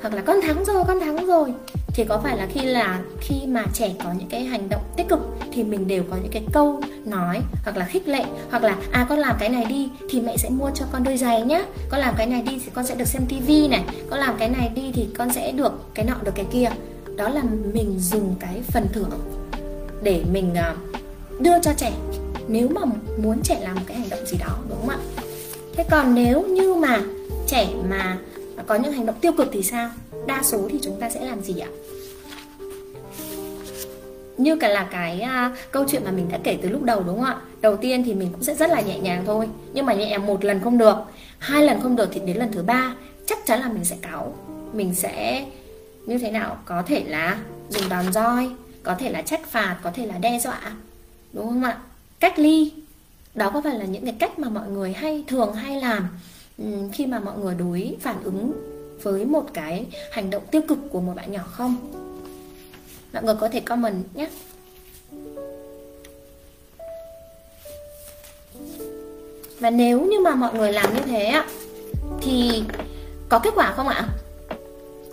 Hoặc 0.02 0.14
là 0.14 0.22
con 0.22 0.40
thắng 0.42 0.64
rồi 0.64 0.84
con 0.86 1.00
thắng 1.00 1.26
rồi 1.26 1.54
thì 1.94 2.04
có 2.04 2.20
phải 2.22 2.36
là 2.36 2.46
khi 2.52 2.60
là 2.60 3.00
khi 3.20 3.34
mà 3.48 3.64
trẻ 3.72 3.92
có 4.04 4.12
những 4.18 4.28
cái 4.28 4.44
hành 4.44 4.68
động 4.68 4.82
tích 4.96 5.08
cực 5.08 5.20
thì 5.52 5.64
mình 5.64 5.88
đều 5.88 6.02
có 6.10 6.16
những 6.16 6.32
cái 6.32 6.42
câu 6.52 6.80
nói 7.04 7.40
hoặc 7.64 7.76
là 7.76 7.84
khích 7.84 8.08
lệ 8.08 8.24
hoặc 8.50 8.62
là 8.62 8.76
à 8.92 9.06
con 9.08 9.18
làm 9.18 9.36
cái 9.40 9.48
này 9.48 9.64
đi 9.64 9.88
thì 10.10 10.20
mẹ 10.20 10.36
sẽ 10.36 10.50
mua 10.50 10.70
cho 10.74 10.84
con 10.92 11.04
đôi 11.04 11.16
giày 11.16 11.42
nhá. 11.42 11.64
Con 11.88 12.00
làm 12.00 12.14
cái 12.18 12.26
này 12.26 12.42
đi 12.42 12.60
thì 12.64 12.70
con 12.74 12.86
sẽ 12.86 12.94
được 12.94 13.08
xem 13.08 13.22
tivi 13.28 13.68
này. 13.68 13.84
Con 14.10 14.20
làm 14.20 14.36
cái 14.38 14.48
này 14.48 14.70
đi 14.74 14.92
thì 14.94 15.08
con 15.18 15.32
sẽ 15.32 15.52
được 15.52 15.94
cái 15.94 16.04
nọ, 16.04 16.14
được 16.24 16.32
cái 16.34 16.46
kia. 16.52 16.70
Đó 17.16 17.28
là 17.28 17.42
mình 17.74 17.98
dùng 17.98 18.34
cái 18.40 18.62
phần 18.62 18.86
thưởng 18.92 19.10
để 20.02 20.24
mình 20.32 20.54
ờ, 20.54 20.74
đưa 21.40 21.60
cho 21.62 21.72
trẻ 21.76 21.92
nếu 22.48 22.68
mà 22.68 22.80
muốn 23.22 23.42
trẻ 23.42 23.60
làm 23.60 23.74
một 23.74 23.82
cái 23.86 23.96
hành 23.96 24.08
động 24.08 24.26
gì 24.26 24.38
đó, 24.38 24.56
đúng 24.68 24.78
không 24.80 24.88
ạ? 24.88 24.98
Thế 25.74 25.84
còn 25.90 26.14
nếu 26.14 26.42
như 26.42 26.74
mà 26.74 27.00
trẻ 27.46 27.68
mà 27.90 28.18
có 28.66 28.74
những 28.74 28.92
hành 28.92 29.06
động 29.06 29.16
tiêu 29.20 29.32
cực 29.32 29.48
thì 29.52 29.62
sao? 29.62 29.90
Đa 30.30 30.42
số 30.42 30.68
thì 30.70 30.78
chúng 30.82 31.00
ta 31.00 31.10
sẽ 31.10 31.24
làm 31.24 31.40
gì 31.40 31.58
ạ? 31.58 31.68
Như 34.36 34.56
cả 34.56 34.68
là 34.68 34.88
cái 34.90 35.22
uh, 35.22 35.58
câu 35.70 35.84
chuyện 35.88 36.02
mà 36.04 36.10
mình 36.10 36.28
đã 36.32 36.38
kể 36.42 36.58
từ 36.62 36.68
lúc 36.68 36.82
đầu 36.82 37.02
đúng 37.02 37.16
không 37.16 37.24
ạ? 37.24 37.40
Đầu 37.60 37.76
tiên 37.76 38.04
thì 38.04 38.14
mình 38.14 38.28
cũng 38.32 38.42
sẽ 38.42 38.54
rất 38.54 38.70
là 38.70 38.80
nhẹ 38.80 38.98
nhàng 38.98 39.22
thôi 39.26 39.48
nhưng 39.72 39.86
mà 39.86 39.94
nhẹ 39.94 40.10
nhàng 40.10 40.26
một 40.26 40.44
lần 40.44 40.60
không 40.60 40.78
được. 40.78 40.96
Hai 41.38 41.64
lần 41.64 41.80
không 41.82 41.96
được 41.96 42.08
thì 42.12 42.20
đến 42.26 42.36
lần 42.36 42.52
thứ 42.52 42.62
ba 42.62 42.94
chắc 43.26 43.38
chắn 43.46 43.60
là 43.60 43.68
mình 43.68 43.84
sẽ 43.84 43.96
cáu. 44.02 44.34
Mình 44.72 44.94
sẽ 44.94 45.46
như 46.06 46.18
thế 46.18 46.30
nào? 46.30 46.58
Có 46.64 46.82
thể 46.82 47.04
là 47.06 47.38
dùng 47.68 47.88
đòn 47.88 48.12
roi 48.12 48.50
có 48.82 48.94
thể 48.94 49.10
là 49.10 49.22
trách 49.22 49.46
phạt 49.46 49.76
có 49.82 49.90
thể 49.90 50.06
là 50.06 50.18
đe 50.18 50.38
dọa 50.38 50.60
đúng 51.32 51.48
không 51.48 51.62
ạ? 51.62 51.78
Cách 52.20 52.38
ly 52.38 52.72
đó 53.34 53.50
có 53.54 53.60
phải 53.60 53.78
là 53.78 53.84
những 53.84 54.04
cái 54.04 54.14
cách 54.18 54.38
mà 54.38 54.48
mọi 54.48 54.68
người 54.68 54.92
hay 54.92 55.24
thường 55.26 55.52
hay 55.54 55.80
làm 55.80 56.08
khi 56.92 57.06
mà 57.06 57.20
mọi 57.20 57.38
người 57.38 57.54
đối 57.54 57.96
phản 58.00 58.22
ứng 58.22 58.69
với 59.02 59.24
một 59.24 59.44
cái 59.54 59.86
hành 60.12 60.30
động 60.30 60.42
tiêu 60.50 60.62
cực 60.68 60.78
của 60.90 61.00
một 61.00 61.12
bạn 61.16 61.32
nhỏ 61.32 61.42
không? 61.52 61.76
Mọi 63.12 63.22
người 63.22 63.34
có 63.40 63.48
thể 63.48 63.60
comment 63.60 64.04
nhé. 64.14 64.28
Và 69.60 69.70
nếu 69.70 70.00
như 70.00 70.20
mà 70.20 70.34
mọi 70.34 70.54
người 70.54 70.72
làm 70.72 70.94
như 70.94 71.00
thế 71.00 71.24
ạ 71.24 71.46
thì 72.20 72.64
có 73.28 73.38
kết 73.38 73.54
quả 73.56 73.72
không 73.76 73.88
ạ? 73.88 74.08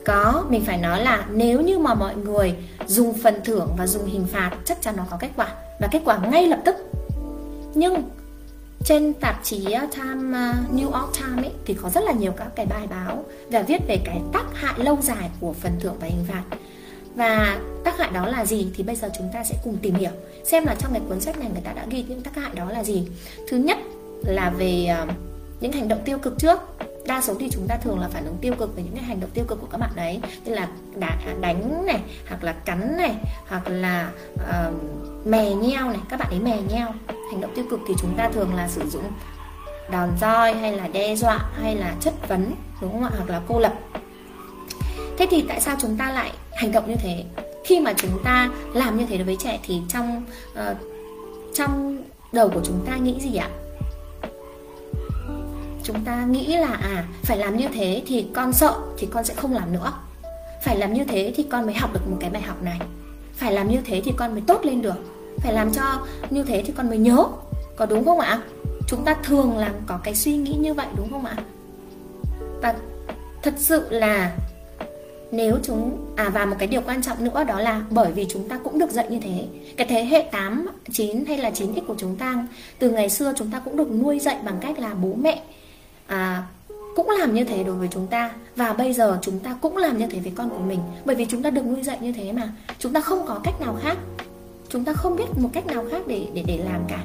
Có, 0.05 0.45
mình 0.49 0.63
phải 0.65 0.77
nói 0.77 1.03
là 1.03 1.27
nếu 1.31 1.61
như 1.61 1.79
mà 1.79 1.93
mọi 1.93 2.15
người 2.15 2.55
dùng 2.87 3.13
phần 3.13 3.35
thưởng 3.45 3.69
và 3.77 3.87
dùng 3.87 4.05
hình 4.05 4.25
phạt, 4.31 4.51
chắc 4.65 4.81
chắn 4.81 4.95
nó 4.97 5.03
có 5.11 5.17
kết 5.19 5.29
quả. 5.35 5.55
Và 5.79 5.87
kết 5.91 6.01
quả 6.05 6.17
ngay 6.17 6.47
lập 6.47 6.59
tức. 6.65 6.75
Nhưng 7.73 8.03
trên 8.87 9.13
tạp 9.13 9.39
chí 9.43 9.57
uh, 9.57 9.91
Time 9.95 10.37
uh, 10.37 10.75
New 10.75 10.91
York 10.91 11.13
Times 11.19 11.45
ấy, 11.45 11.51
thì 11.65 11.73
có 11.73 11.89
rất 11.89 12.03
là 12.03 12.11
nhiều 12.11 12.31
các 12.31 12.47
cái 12.55 12.65
bài 12.65 12.87
báo 12.89 13.25
và 13.51 13.61
viết 13.61 13.77
về 13.87 13.97
cái 14.05 14.21
tác 14.33 14.45
hại 14.53 14.79
lâu 14.79 14.97
dài 15.01 15.29
của 15.39 15.53
phần 15.53 15.71
thưởng 15.79 15.95
và 15.99 16.07
hình 16.07 16.25
phạt. 16.27 16.43
Và 17.15 17.59
tác 17.83 17.97
hại 17.97 18.11
đó 18.11 18.27
là 18.27 18.45
gì 18.45 18.67
thì 18.75 18.83
bây 18.83 18.95
giờ 18.95 19.09
chúng 19.17 19.29
ta 19.33 19.43
sẽ 19.43 19.55
cùng 19.63 19.77
tìm 19.81 19.95
hiểu 19.95 20.11
xem 20.43 20.65
là 20.65 20.75
trong 20.79 20.91
cái 20.93 21.01
cuốn 21.09 21.21
sách 21.21 21.39
này 21.39 21.49
người 21.53 21.61
ta 21.61 21.73
đã 21.73 21.85
ghi 21.89 22.05
những 22.07 22.21
tác 22.21 22.35
hại 22.35 22.51
đó 22.55 22.71
là 22.71 22.83
gì. 22.83 23.07
Thứ 23.47 23.57
nhất 23.57 23.77
là 24.25 24.49
về 24.49 24.95
uh, 25.03 25.09
những 25.61 25.71
hành 25.71 25.87
động 25.87 25.99
tiêu 26.05 26.17
cực 26.17 26.39
trước 26.39 26.59
đa 27.07 27.21
số 27.21 27.33
thì 27.39 27.49
chúng 27.51 27.67
ta 27.67 27.77
thường 27.77 27.99
là 27.99 28.07
phản 28.07 28.25
ứng 28.25 28.37
tiêu 28.41 28.53
cực 28.59 28.75
về 28.75 28.83
những 28.83 28.95
cái 28.95 29.03
hành 29.03 29.19
động 29.19 29.29
tiêu 29.33 29.45
cực 29.47 29.61
của 29.61 29.67
các 29.71 29.77
bạn 29.77 29.91
đấy. 29.95 30.21
Như 30.45 30.55
là 30.55 30.67
đánh 31.41 31.85
này 31.85 31.99
hoặc 32.27 32.43
là 32.43 32.53
cắn 32.53 32.97
này 32.97 33.15
hoặc 33.47 33.67
là 33.67 34.11
uh, 34.33 35.27
mè 35.27 35.49
nheo 35.49 35.89
này. 35.89 35.99
Các 36.09 36.19
bạn 36.19 36.29
ấy 36.29 36.39
mè 36.39 36.57
nheo. 36.61 36.87
Hành 37.31 37.41
động 37.41 37.51
tiêu 37.55 37.65
cực 37.69 37.79
thì 37.87 37.93
chúng 37.97 38.13
ta 38.17 38.29
thường 38.29 38.55
là 38.55 38.67
sử 38.67 38.89
dụng 38.89 39.03
đòn 39.91 40.09
roi 40.21 40.53
hay 40.53 40.71
là 40.71 40.87
đe 40.87 41.15
dọa 41.15 41.39
hay 41.61 41.75
là 41.75 41.95
chất 42.01 42.27
vấn 42.27 42.51
đúng 42.81 42.91
không 42.91 43.03
ạ? 43.03 43.11
Hoặc 43.17 43.29
là 43.29 43.41
cô 43.47 43.59
lập. 43.59 43.73
Thế 45.17 45.27
thì 45.29 45.45
tại 45.49 45.61
sao 45.61 45.75
chúng 45.81 45.97
ta 45.97 46.11
lại 46.11 46.31
hành 46.55 46.71
động 46.71 46.89
như 46.89 46.95
thế? 46.95 47.23
Khi 47.65 47.79
mà 47.79 47.93
chúng 47.97 48.23
ta 48.23 48.49
làm 48.73 48.97
như 48.97 49.05
thế 49.05 49.17
đối 49.17 49.25
với 49.25 49.37
trẻ 49.39 49.59
thì 49.63 49.81
trong 49.89 50.23
uh, 50.53 50.77
trong 51.53 52.03
đầu 52.31 52.49
của 52.49 52.61
chúng 52.63 52.85
ta 52.85 52.97
nghĩ 52.97 53.19
gì 53.19 53.35
ạ? 53.35 53.49
Chúng 55.87 56.03
ta 56.05 56.25
nghĩ 56.25 56.57
là 56.57 56.73
à 56.81 57.05
phải 57.23 57.37
làm 57.37 57.57
như 57.57 57.67
thế 57.73 58.03
thì 58.07 58.25
con 58.33 58.53
sợ 58.53 58.75
thì 58.97 59.07
con 59.11 59.23
sẽ 59.23 59.33
không 59.33 59.53
làm 59.53 59.73
nữa. 59.73 59.93
Phải 60.63 60.77
làm 60.77 60.93
như 60.93 61.03
thế 61.03 61.33
thì 61.35 61.45
con 61.51 61.65
mới 61.65 61.75
học 61.75 61.93
được 61.93 62.09
một 62.09 62.17
cái 62.19 62.29
bài 62.29 62.41
học 62.41 62.63
này. 62.63 62.79
Phải 63.35 63.53
làm 63.53 63.67
như 63.67 63.77
thế 63.85 64.01
thì 64.05 64.11
con 64.17 64.31
mới 64.31 64.41
tốt 64.47 64.65
lên 64.65 64.81
được. 64.81 64.95
Phải 65.37 65.53
làm 65.53 65.73
cho 65.73 65.83
như 66.29 66.43
thế 66.43 66.63
thì 66.65 66.73
con 66.77 66.89
mới 66.89 66.97
nhớ. 66.97 67.25
Có 67.75 67.85
đúng 67.85 68.05
không 68.05 68.19
ạ? 68.19 68.41
Chúng 68.87 69.03
ta 69.05 69.15
thường 69.23 69.57
làm 69.57 69.73
có 69.85 69.99
cái 70.03 70.15
suy 70.15 70.37
nghĩ 70.37 70.53
như 70.53 70.73
vậy 70.73 70.87
đúng 70.97 71.11
không 71.11 71.25
ạ? 71.25 71.35
Và 72.61 72.75
thật 73.43 73.53
sự 73.57 73.85
là 73.89 74.35
nếu 75.31 75.57
chúng 75.63 75.97
à 76.15 76.29
và 76.29 76.45
một 76.45 76.55
cái 76.59 76.67
điều 76.67 76.81
quan 76.81 77.01
trọng 77.01 77.23
nữa 77.23 77.43
đó 77.43 77.59
là 77.59 77.81
bởi 77.89 78.11
vì 78.11 78.25
chúng 78.29 78.49
ta 78.49 78.59
cũng 78.63 78.79
được 78.79 78.91
dạy 78.91 79.07
như 79.09 79.19
thế. 79.19 79.45
Cái 79.77 79.87
thế 79.87 80.05
hệ 80.05 80.21
8, 80.31 80.67
9 80.91 81.25
hay 81.25 81.37
là 81.37 81.49
9x 81.49 81.81
của 81.87 81.95
chúng 81.97 82.15
ta 82.15 82.47
từ 82.79 82.89
ngày 82.89 83.09
xưa 83.09 83.33
chúng 83.37 83.51
ta 83.51 83.59
cũng 83.59 83.77
được 83.77 83.91
nuôi 83.91 84.19
dạy 84.19 84.37
bằng 84.45 84.57
cách 84.61 84.79
là 84.79 84.93
bố 84.93 85.13
mẹ 85.21 85.43
à, 86.07 86.47
cũng 86.95 87.09
làm 87.09 87.33
như 87.33 87.43
thế 87.43 87.63
đối 87.63 87.75
với 87.75 87.87
chúng 87.91 88.07
ta. 88.07 88.31
Và 88.55 88.73
bây 88.73 88.93
giờ 88.93 89.19
chúng 89.21 89.39
ta 89.39 89.57
cũng 89.61 89.77
làm 89.77 89.97
như 89.97 90.07
thế 90.07 90.19
với 90.19 90.31
con 90.35 90.49
của 90.49 90.59
mình. 90.59 90.79
Bởi 91.05 91.15
vì 91.15 91.25
chúng 91.25 91.43
ta 91.43 91.49
được 91.49 91.65
nuôi 91.65 91.83
dạy 91.83 91.97
như 92.01 92.11
thế 92.11 92.31
mà. 92.31 92.53
Chúng 92.79 92.93
ta 92.93 93.01
không 93.01 93.25
có 93.27 93.39
cách 93.43 93.61
nào 93.61 93.77
khác. 93.81 93.97
Chúng 94.69 94.85
ta 94.85 94.93
không 94.93 95.15
biết 95.15 95.37
một 95.37 95.49
cách 95.53 95.65
nào 95.65 95.85
khác 95.91 96.01
để 96.07 96.27
để 96.33 96.43
để 96.47 96.57
làm 96.57 96.81
cả. 96.87 97.03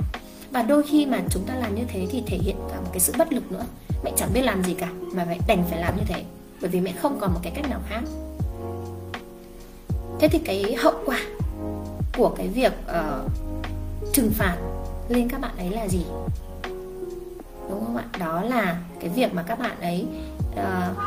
Và 0.50 0.62
đôi 0.62 0.82
khi 0.82 1.06
mà 1.06 1.18
chúng 1.30 1.44
ta 1.44 1.54
làm 1.54 1.74
như 1.74 1.82
thế 1.88 2.06
thì 2.10 2.22
thể 2.26 2.36
hiện 2.36 2.56
cả 2.70 2.80
một 2.80 2.88
cái 2.92 3.00
sự 3.00 3.12
bất 3.18 3.32
lực 3.32 3.52
nữa. 3.52 3.64
Mẹ 4.04 4.12
chẳng 4.16 4.30
biết 4.34 4.42
làm 4.42 4.64
gì 4.64 4.74
cả 4.74 4.88
mà 5.12 5.24
mẹ 5.24 5.38
đành 5.46 5.64
phải 5.70 5.80
làm 5.80 5.96
như 5.96 6.02
thế. 6.08 6.24
Bởi 6.60 6.70
vì 6.70 6.80
mẹ 6.80 6.92
không 6.92 7.18
còn 7.20 7.32
một 7.32 7.40
cái 7.42 7.52
cách 7.56 7.70
nào 7.70 7.80
khác. 7.88 8.00
Thế 10.20 10.28
thì 10.28 10.38
cái 10.38 10.76
hậu 10.78 10.94
quả 11.06 11.20
của 12.16 12.28
cái 12.28 12.48
việc 12.48 12.72
uh, 12.90 13.30
trừng 14.12 14.30
phạt 14.30 14.56
lên 15.08 15.28
các 15.28 15.40
bạn 15.40 15.56
ấy 15.56 15.70
là 15.70 15.88
gì? 15.88 16.04
Đúng 17.68 17.84
không 17.84 17.96
ạ? 17.96 18.04
Đó 18.18 18.42
là 18.42 18.76
cái 19.00 19.10
việc 19.10 19.34
mà 19.34 19.42
các 19.42 19.58
bạn 19.58 19.80
ấy 19.80 20.06
uh, 20.50 20.98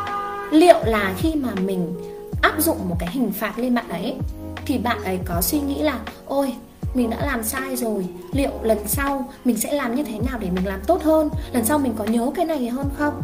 liệu 0.51 0.77
là 0.85 1.13
khi 1.17 1.35
mà 1.35 1.49
mình 1.61 1.93
áp 2.41 2.53
dụng 2.59 2.89
một 2.89 2.95
cái 2.99 3.09
hình 3.11 3.31
phạt 3.31 3.59
lên 3.59 3.75
bạn 3.75 3.89
ấy 3.89 4.15
thì 4.65 4.77
bạn 4.77 5.03
ấy 5.03 5.19
có 5.25 5.41
suy 5.41 5.59
nghĩ 5.59 5.81
là 5.81 5.99
ôi 6.25 6.53
mình 6.93 7.09
đã 7.09 7.25
làm 7.25 7.43
sai 7.43 7.75
rồi 7.75 8.07
liệu 8.31 8.51
lần 8.61 8.77
sau 8.87 9.29
mình 9.45 9.57
sẽ 9.57 9.73
làm 9.73 9.95
như 9.95 10.03
thế 10.03 10.19
nào 10.19 10.39
để 10.39 10.49
mình 10.49 10.67
làm 10.67 10.79
tốt 10.87 11.03
hơn? 11.03 11.29
Lần 11.53 11.65
sau 11.65 11.79
mình 11.79 11.93
có 11.97 12.03
nhớ 12.03 12.31
cái 12.35 12.45
này 12.45 12.69
hơn 12.69 12.89
không? 12.97 13.21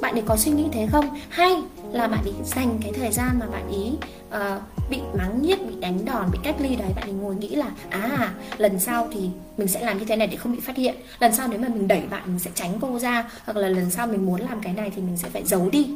Bạn 0.00 0.14
ấy 0.14 0.22
có 0.26 0.36
suy 0.36 0.52
nghĩ 0.52 0.64
thế 0.72 0.86
không? 0.92 1.18
Hay 1.28 1.62
là 1.92 2.06
bạn 2.08 2.24
ấy 2.24 2.34
dành 2.44 2.78
cái 2.82 2.92
thời 2.92 3.12
gian 3.12 3.38
mà 3.40 3.46
bạn 3.46 3.68
ý 3.70 3.92
uh, 3.92 4.00
ờ, 4.30 4.60
bị 4.90 5.00
mắng 5.18 5.42
nhiếc 5.42 5.66
bị 5.68 5.74
đánh 5.80 6.04
đòn 6.04 6.30
bị 6.32 6.38
cách 6.42 6.56
ly 6.60 6.76
đấy 6.76 6.88
bạn 6.96 7.04
ấy 7.04 7.12
ngồi 7.12 7.34
nghĩ 7.34 7.48
là 7.48 7.70
à 7.90 8.34
lần 8.58 8.80
sau 8.80 9.08
thì 9.12 9.30
mình 9.56 9.68
sẽ 9.68 9.80
làm 9.80 9.98
như 9.98 10.04
thế 10.04 10.16
này 10.16 10.26
để 10.26 10.36
không 10.36 10.52
bị 10.52 10.60
phát 10.60 10.76
hiện. 10.76 10.94
Lần 11.18 11.34
sau 11.34 11.48
nếu 11.48 11.58
mà 11.58 11.68
mình 11.68 11.88
đẩy 11.88 12.00
bạn 12.00 12.22
mình 12.26 12.38
sẽ 12.38 12.50
tránh 12.54 12.78
cô 12.80 12.98
ra. 12.98 13.30
Hoặc 13.44 13.56
là 13.56 13.68
lần 13.68 13.90
sau 13.90 14.06
mình 14.06 14.26
muốn 14.26 14.40
làm 14.40 14.60
cái 14.60 14.72
này 14.72 14.92
thì 14.96 15.02
mình 15.02 15.16
sẽ 15.16 15.28
phải 15.28 15.44
giấu 15.44 15.70
đi. 15.70 15.90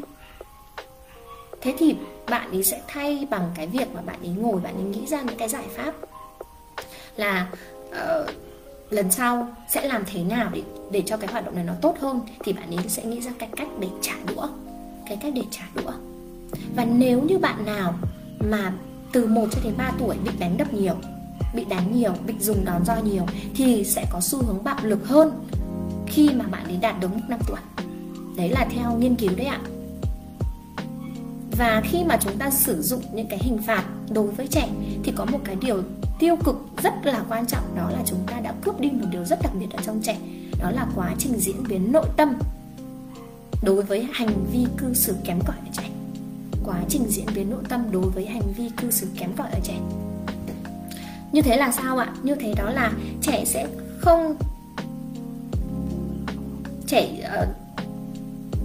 Thế 1.61 1.75
thì 1.79 1.95
bạn 2.29 2.51
ấy 2.51 2.63
sẽ 2.63 2.81
thay 2.89 3.27
bằng 3.31 3.51
cái 3.55 3.67
việc 3.67 3.95
mà 3.95 4.01
bạn 4.01 4.21
ấy 4.21 4.29
ngồi 4.29 4.61
bạn 4.61 4.75
ấy 4.75 4.85
nghĩ 4.85 5.07
ra 5.07 5.23
những 5.23 5.39
cái 5.39 5.49
giải 5.49 5.65
pháp 5.77 5.95
là 7.17 7.47
uh, 7.89 8.31
lần 8.91 9.11
sau 9.11 9.49
sẽ 9.69 9.89
làm 9.89 10.05
thế 10.07 10.23
nào 10.23 10.51
để 10.53 10.63
để 10.91 11.03
cho 11.07 11.17
cái 11.17 11.33
hoạt 11.33 11.45
động 11.45 11.55
này 11.55 11.65
nó 11.65 11.73
tốt 11.83 11.97
hơn 12.01 12.21
thì 12.45 12.53
bạn 12.53 12.77
ấy 12.77 12.89
sẽ 12.89 13.05
nghĩ 13.05 13.21
ra 13.21 13.33
cái 13.39 13.49
cách 13.57 13.69
để 13.81 13.89
trả 14.03 14.15
đũa. 14.27 14.49
Cái 15.09 15.19
cách 15.23 15.33
để 15.37 15.43
trả 15.51 15.63
đũa. 15.75 15.93
Và 16.77 16.85
nếu 16.85 17.23
như 17.23 17.39
bạn 17.39 17.65
nào 17.67 17.95
mà 18.51 18.73
từ 19.13 19.27
1 19.27 19.47
cho 19.51 19.61
đến 19.65 19.75
3 19.77 19.93
tuổi 19.99 20.17
bị 20.25 20.31
đánh 20.39 20.57
đập 20.57 20.75
nhiều 20.75 20.95
bị 21.55 21.65
đánh 21.65 21.97
nhiều, 21.97 22.13
bị 22.27 22.35
dùng 22.41 22.65
đòn 22.65 22.85
roi 22.85 23.03
nhiều 23.03 23.27
thì 23.55 23.85
sẽ 23.85 24.07
có 24.11 24.21
xu 24.21 24.43
hướng 24.43 24.65
bạo 24.65 24.79
lực 24.83 25.09
hơn 25.09 25.31
khi 26.07 26.31
mà 26.35 26.45
bạn 26.47 26.65
ấy 26.65 26.77
đạt 26.77 27.01
được 27.01 27.15
mức 27.15 27.23
5 27.29 27.41
tuổi. 27.47 27.59
Đấy 28.37 28.49
là 28.49 28.67
theo 28.71 28.99
nghiên 28.99 29.15
cứu 29.15 29.31
đấy 29.37 29.47
ạ. 29.47 29.61
Và 31.59 31.83
khi 31.85 32.05
mà 32.05 32.19
chúng 32.21 32.39
ta 32.39 32.51
sử 32.51 32.83
dụng 32.83 33.03
những 33.13 33.27
cái 33.27 33.39
hình 33.43 33.59
phạt 33.67 33.85
đối 34.11 34.27
với 34.31 34.47
trẻ 34.47 34.69
thì 35.05 35.13
có 35.17 35.25
một 35.25 35.39
cái 35.45 35.57
điều 35.61 35.83
tiêu 36.19 36.37
cực 36.45 36.57
rất 36.83 36.93
là 37.03 37.25
quan 37.29 37.47
trọng 37.47 37.77
đó 37.77 37.91
là 37.91 38.03
chúng 38.07 38.19
ta 38.27 38.41
đã 38.41 38.55
cướp 38.63 38.81
đi 38.81 38.91
một 38.91 39.07
điều 39.11 39.25
rất 39.25 39.43
đặc 39.43 39.53
biệt 39.61 39.67
ở 39.73 39.83
trong 39.83 40.01
trẻ 40.03 40.19
đó 40.61 40.71
là 40.71 40.87
quá 40.95 41.15
trình 41.19 41.39
diễn 41.39 41.69
biến 41.69 41.93
nội 41.93 42.07
tâm 42.17 42.33
đối 43.63 43.83
với 43.83 44.09
hành 44.13 44.45
vi 44.53 44.67
cư 44.77 44.95
xử 44.95 45.17
kém 45.25 45.41
cỏi 45.47 45.57
ở 45.57 45.71
trẻ 45.73 45.84
quá 46.65 46.77
trình 46.89 47.05
diễn 47.09 47.27
biến 47.35 47.51
nội 47.51 47.63
tâm 47.69 47.93
đối 47.93 48.11
với 48.11 48.27
hành 48.27 48.53
vi 48.57 48.71
cư 48.77 48.91
xử 48.91 49.07
kém 49.19 49.33
cỏi 49.37 49.49
ở 49.53 49.59
trẻ. 49.65 49.75
Như 51.33 51.43
thế 51.43 51.57
là 51.57 51.73
sao 51.73 51.99
ạ? 51.99 52.09
Như 52.23 52.35
thế 52.35 52.55
đó 52.57 52.71
là 52.71 52.93
trẻ 53.23 53.45
sẽ 53.45 53.67
không 53.99 54.37
trẻ 56.87 57.09
uh, 57.43 57.49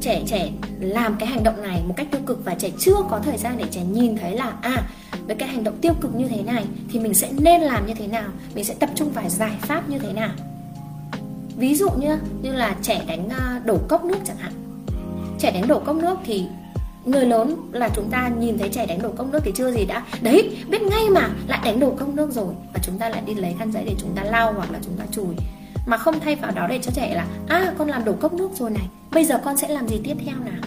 trẻ 0.02 0.24
trẻ 0.28 0.52
làm 0.80 1.16
cái 1.20 1.30
hành 1.30 1.44
động 1.44 1.62
này 1.62 1.84
một 1.88 1.94
cách 1.98 2.08
tiêu 2.12 2.22
cực 2.26 2.46
và 2.46 2.56
trẻ 2.56 2.70
chưa 2.80 2.96
có 3.10 3.20
thời 3.20 3.38
gian 3.38 3.58
để 3.58 3.66
trẻ 3.72 3.84
nhìn 3.84 4.18
thấy 4.18 4.36
là 4.36 4.54
à 4.62 4.90
với 5.28 5.36
cái 5.36 5.50
hành 5.50 5.64
động 5.64 5.78
tiêu 5.82 5.94
cực 6.02 6.16
như 6.16 6.28
thế 6.28 6.44
này 6.44 6.66
thì 6.92 7.00
mình 7.00 7.14
sẽ 7.14 7.30
nên 7.40 7.62
làm 7.62 7.88
như 7.88 7.94
thế 7.94 8.08
nào? 8.08 8.30
Mình 8.56 8.64
sẽ 8.64 8.74
tập 8.74 8.90
trung 8.96 9.12
vào 9.12 9.30
giải 9.30 9.58
pháp 9.62 9.90
như 9.90 10.00
thế 10.00 10.14
nào? 10.14 10.32
Ví 11.58 11.76
dụ 11.76 11.90
như 11.90 12.18
như 12.42 12.54
là 12.54 12.76
trẻ 12.82 13.04
đánh 13.08 13.30
ờ, 13.30 13.60
đổ 13.66 13.78
cốc 13.88 14.04
nước 14.04 14.18
chẳng 14.26 14.38
hạn. 14.38 14.54
Trẻ 15.40 15.52
đánh 15.52 15.68
đổ 15.68 15.80
cốc 15.80 15.96
nước 15.96 16.18
thì 16.26 16.46
người 17.12 17.26
lớn 17.26 17.56
là 17.72 17.90
chúng 17.96 18.10
ta 18.12 18.32
nhìn 18.40 18.58
thấy 18.58 18.70
trẻ 18.70 18.86
đánh 18.86 19.02
đổ 19.02 19.10
cốc 19.10 19.28
nước 19.32 19.40
thì 19.44 19.52
chưa 19.56 19.72
gì 19.72 19.86
đã. 19.86 20.06
Đấy, 20.22 20.58
biết 20.70 20.82
ngay 20.82 21.10
mà, 21.10 21.30
lại 21.48 21.60
đánh 21.66 21.80
đổ 21.80 21.90
cốc 22.00 22.10
nước 22.10 22.32
rồi. 22.32 22.54
Và 22.74 22.80
chúng 22.84 22.98
ta 22.98 23.10
lại 23.10 23.22
đi 23.26 23.34
lấy 23.34 23.56
khăn 23.60 23.72
giấy 23.72 23.84
để 23.86 23.96
chúng 24.00 24.12
ta 24.16 24.24
lau 24.24 24.54
hoặc 24.54 24.72
là 24.72 24.80
chúng 24.86 24.98
ta 24.98 25.06
chùi. 25.12 25.36
Mà 25.88 25.98
không 25.98 26.20
thay 26.20 26.36
vào 26.36 26.52
đó 26.52 26.68
để 26.70 26.80
cho 26.82 26.92
trẻ 26.96 27.14
là 27.16 27.28
à 27.48 27.74
con 27.78 27.88
làm 27.88 28.06
đổ 28.06 28.14
cốc 28.14 28.34
nước 28.34 28.50
rồi 28.56 28.70
này. 28.70 28.88
Bây 29.12 29.26
giờ 29.26 29.42
con 29.46 29.58
sẽ 29.58 29.68
làm 29.68 29.88
gì 29.88 30.00
tiếp 30.04 30.16
theo 30.26 30.36
nào? 30.46 30.62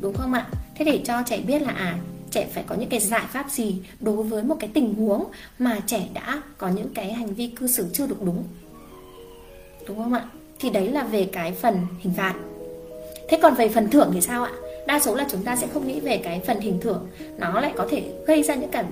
Đúng 0.00 0.14
không 0.14 0.32
ạ? 0.32 0.46
Thế 0.74 0.84
để 0.84 1.00
cho 1.04 1.22
trẻ 1.26 1.40
biết 1.46 1.62
là 1.62 1.72
à 1.72 1.98
trẻ 2.30 2.46
phải 2.54 2.64
có 2.66 2.74
những 2.74 2.88
cái 2.88 3.00
giải 3.00 3.24
pháp 3.28 3.50
gì 3.50 3.78
đối 4.00 4.22
với 4.22 4.42
một 4.42 4.56
cái 4.60 4.70
tình 4.74 4.94
huống 4.94 5.24
mà 5.58 5.80
trẻ 5.86 6.02
đã 6.14 6.42
có 6.58 6.68
những 6.68 6.88
cái 6.94 7.12
hành 7.12 7.34
vi 7.34 7.46
cư 7.46 7.66
xử 7.66 7.86
chưa 7.92 8.06
được 8.06 8.22
đúng. 8.22 8.44
Đúng 9.88 9.96
không 9.96 10.12
ạ? 10.12 10.24
Thì 10.60 10.70
đấy 10.70 10.88
là 10.88 11.02
về 11.02 11.28
cái 11.32 11.52
phần 11.52 11.76
hình 11.98 12.12
phạt. 12.16 12.34
Thế 13.28 13.38
còn 13.42 13.54
về 13.54 13.68
phần 13.68 13.90
thưởng 13.90 14.10
thì 14.14 14.20
sao 14.20 14.44
ạ? 14.44 14.52
Đa 14.86 15.00
số 15.00 15.14
là 15.14 15.26
chúng 15.30 15.42
ta 15.42 15.56
sẽ 15.56 15.66
không 15.74 15.86
nghĩ 15.86 16.00
về 16.00 16.16
cái 16.16 16.40
phần 16.46 16.60
hình 16.60 16.80
thưởng. 16.80 17.06
Nó 17.38 17.60
lại 17.60 17.72
có 17.76 17.86
thể 17.90 18.02
gây 18.26 18.42
ra 18.42 18.54
những 18.54 18.70
cảm 18.70 18.86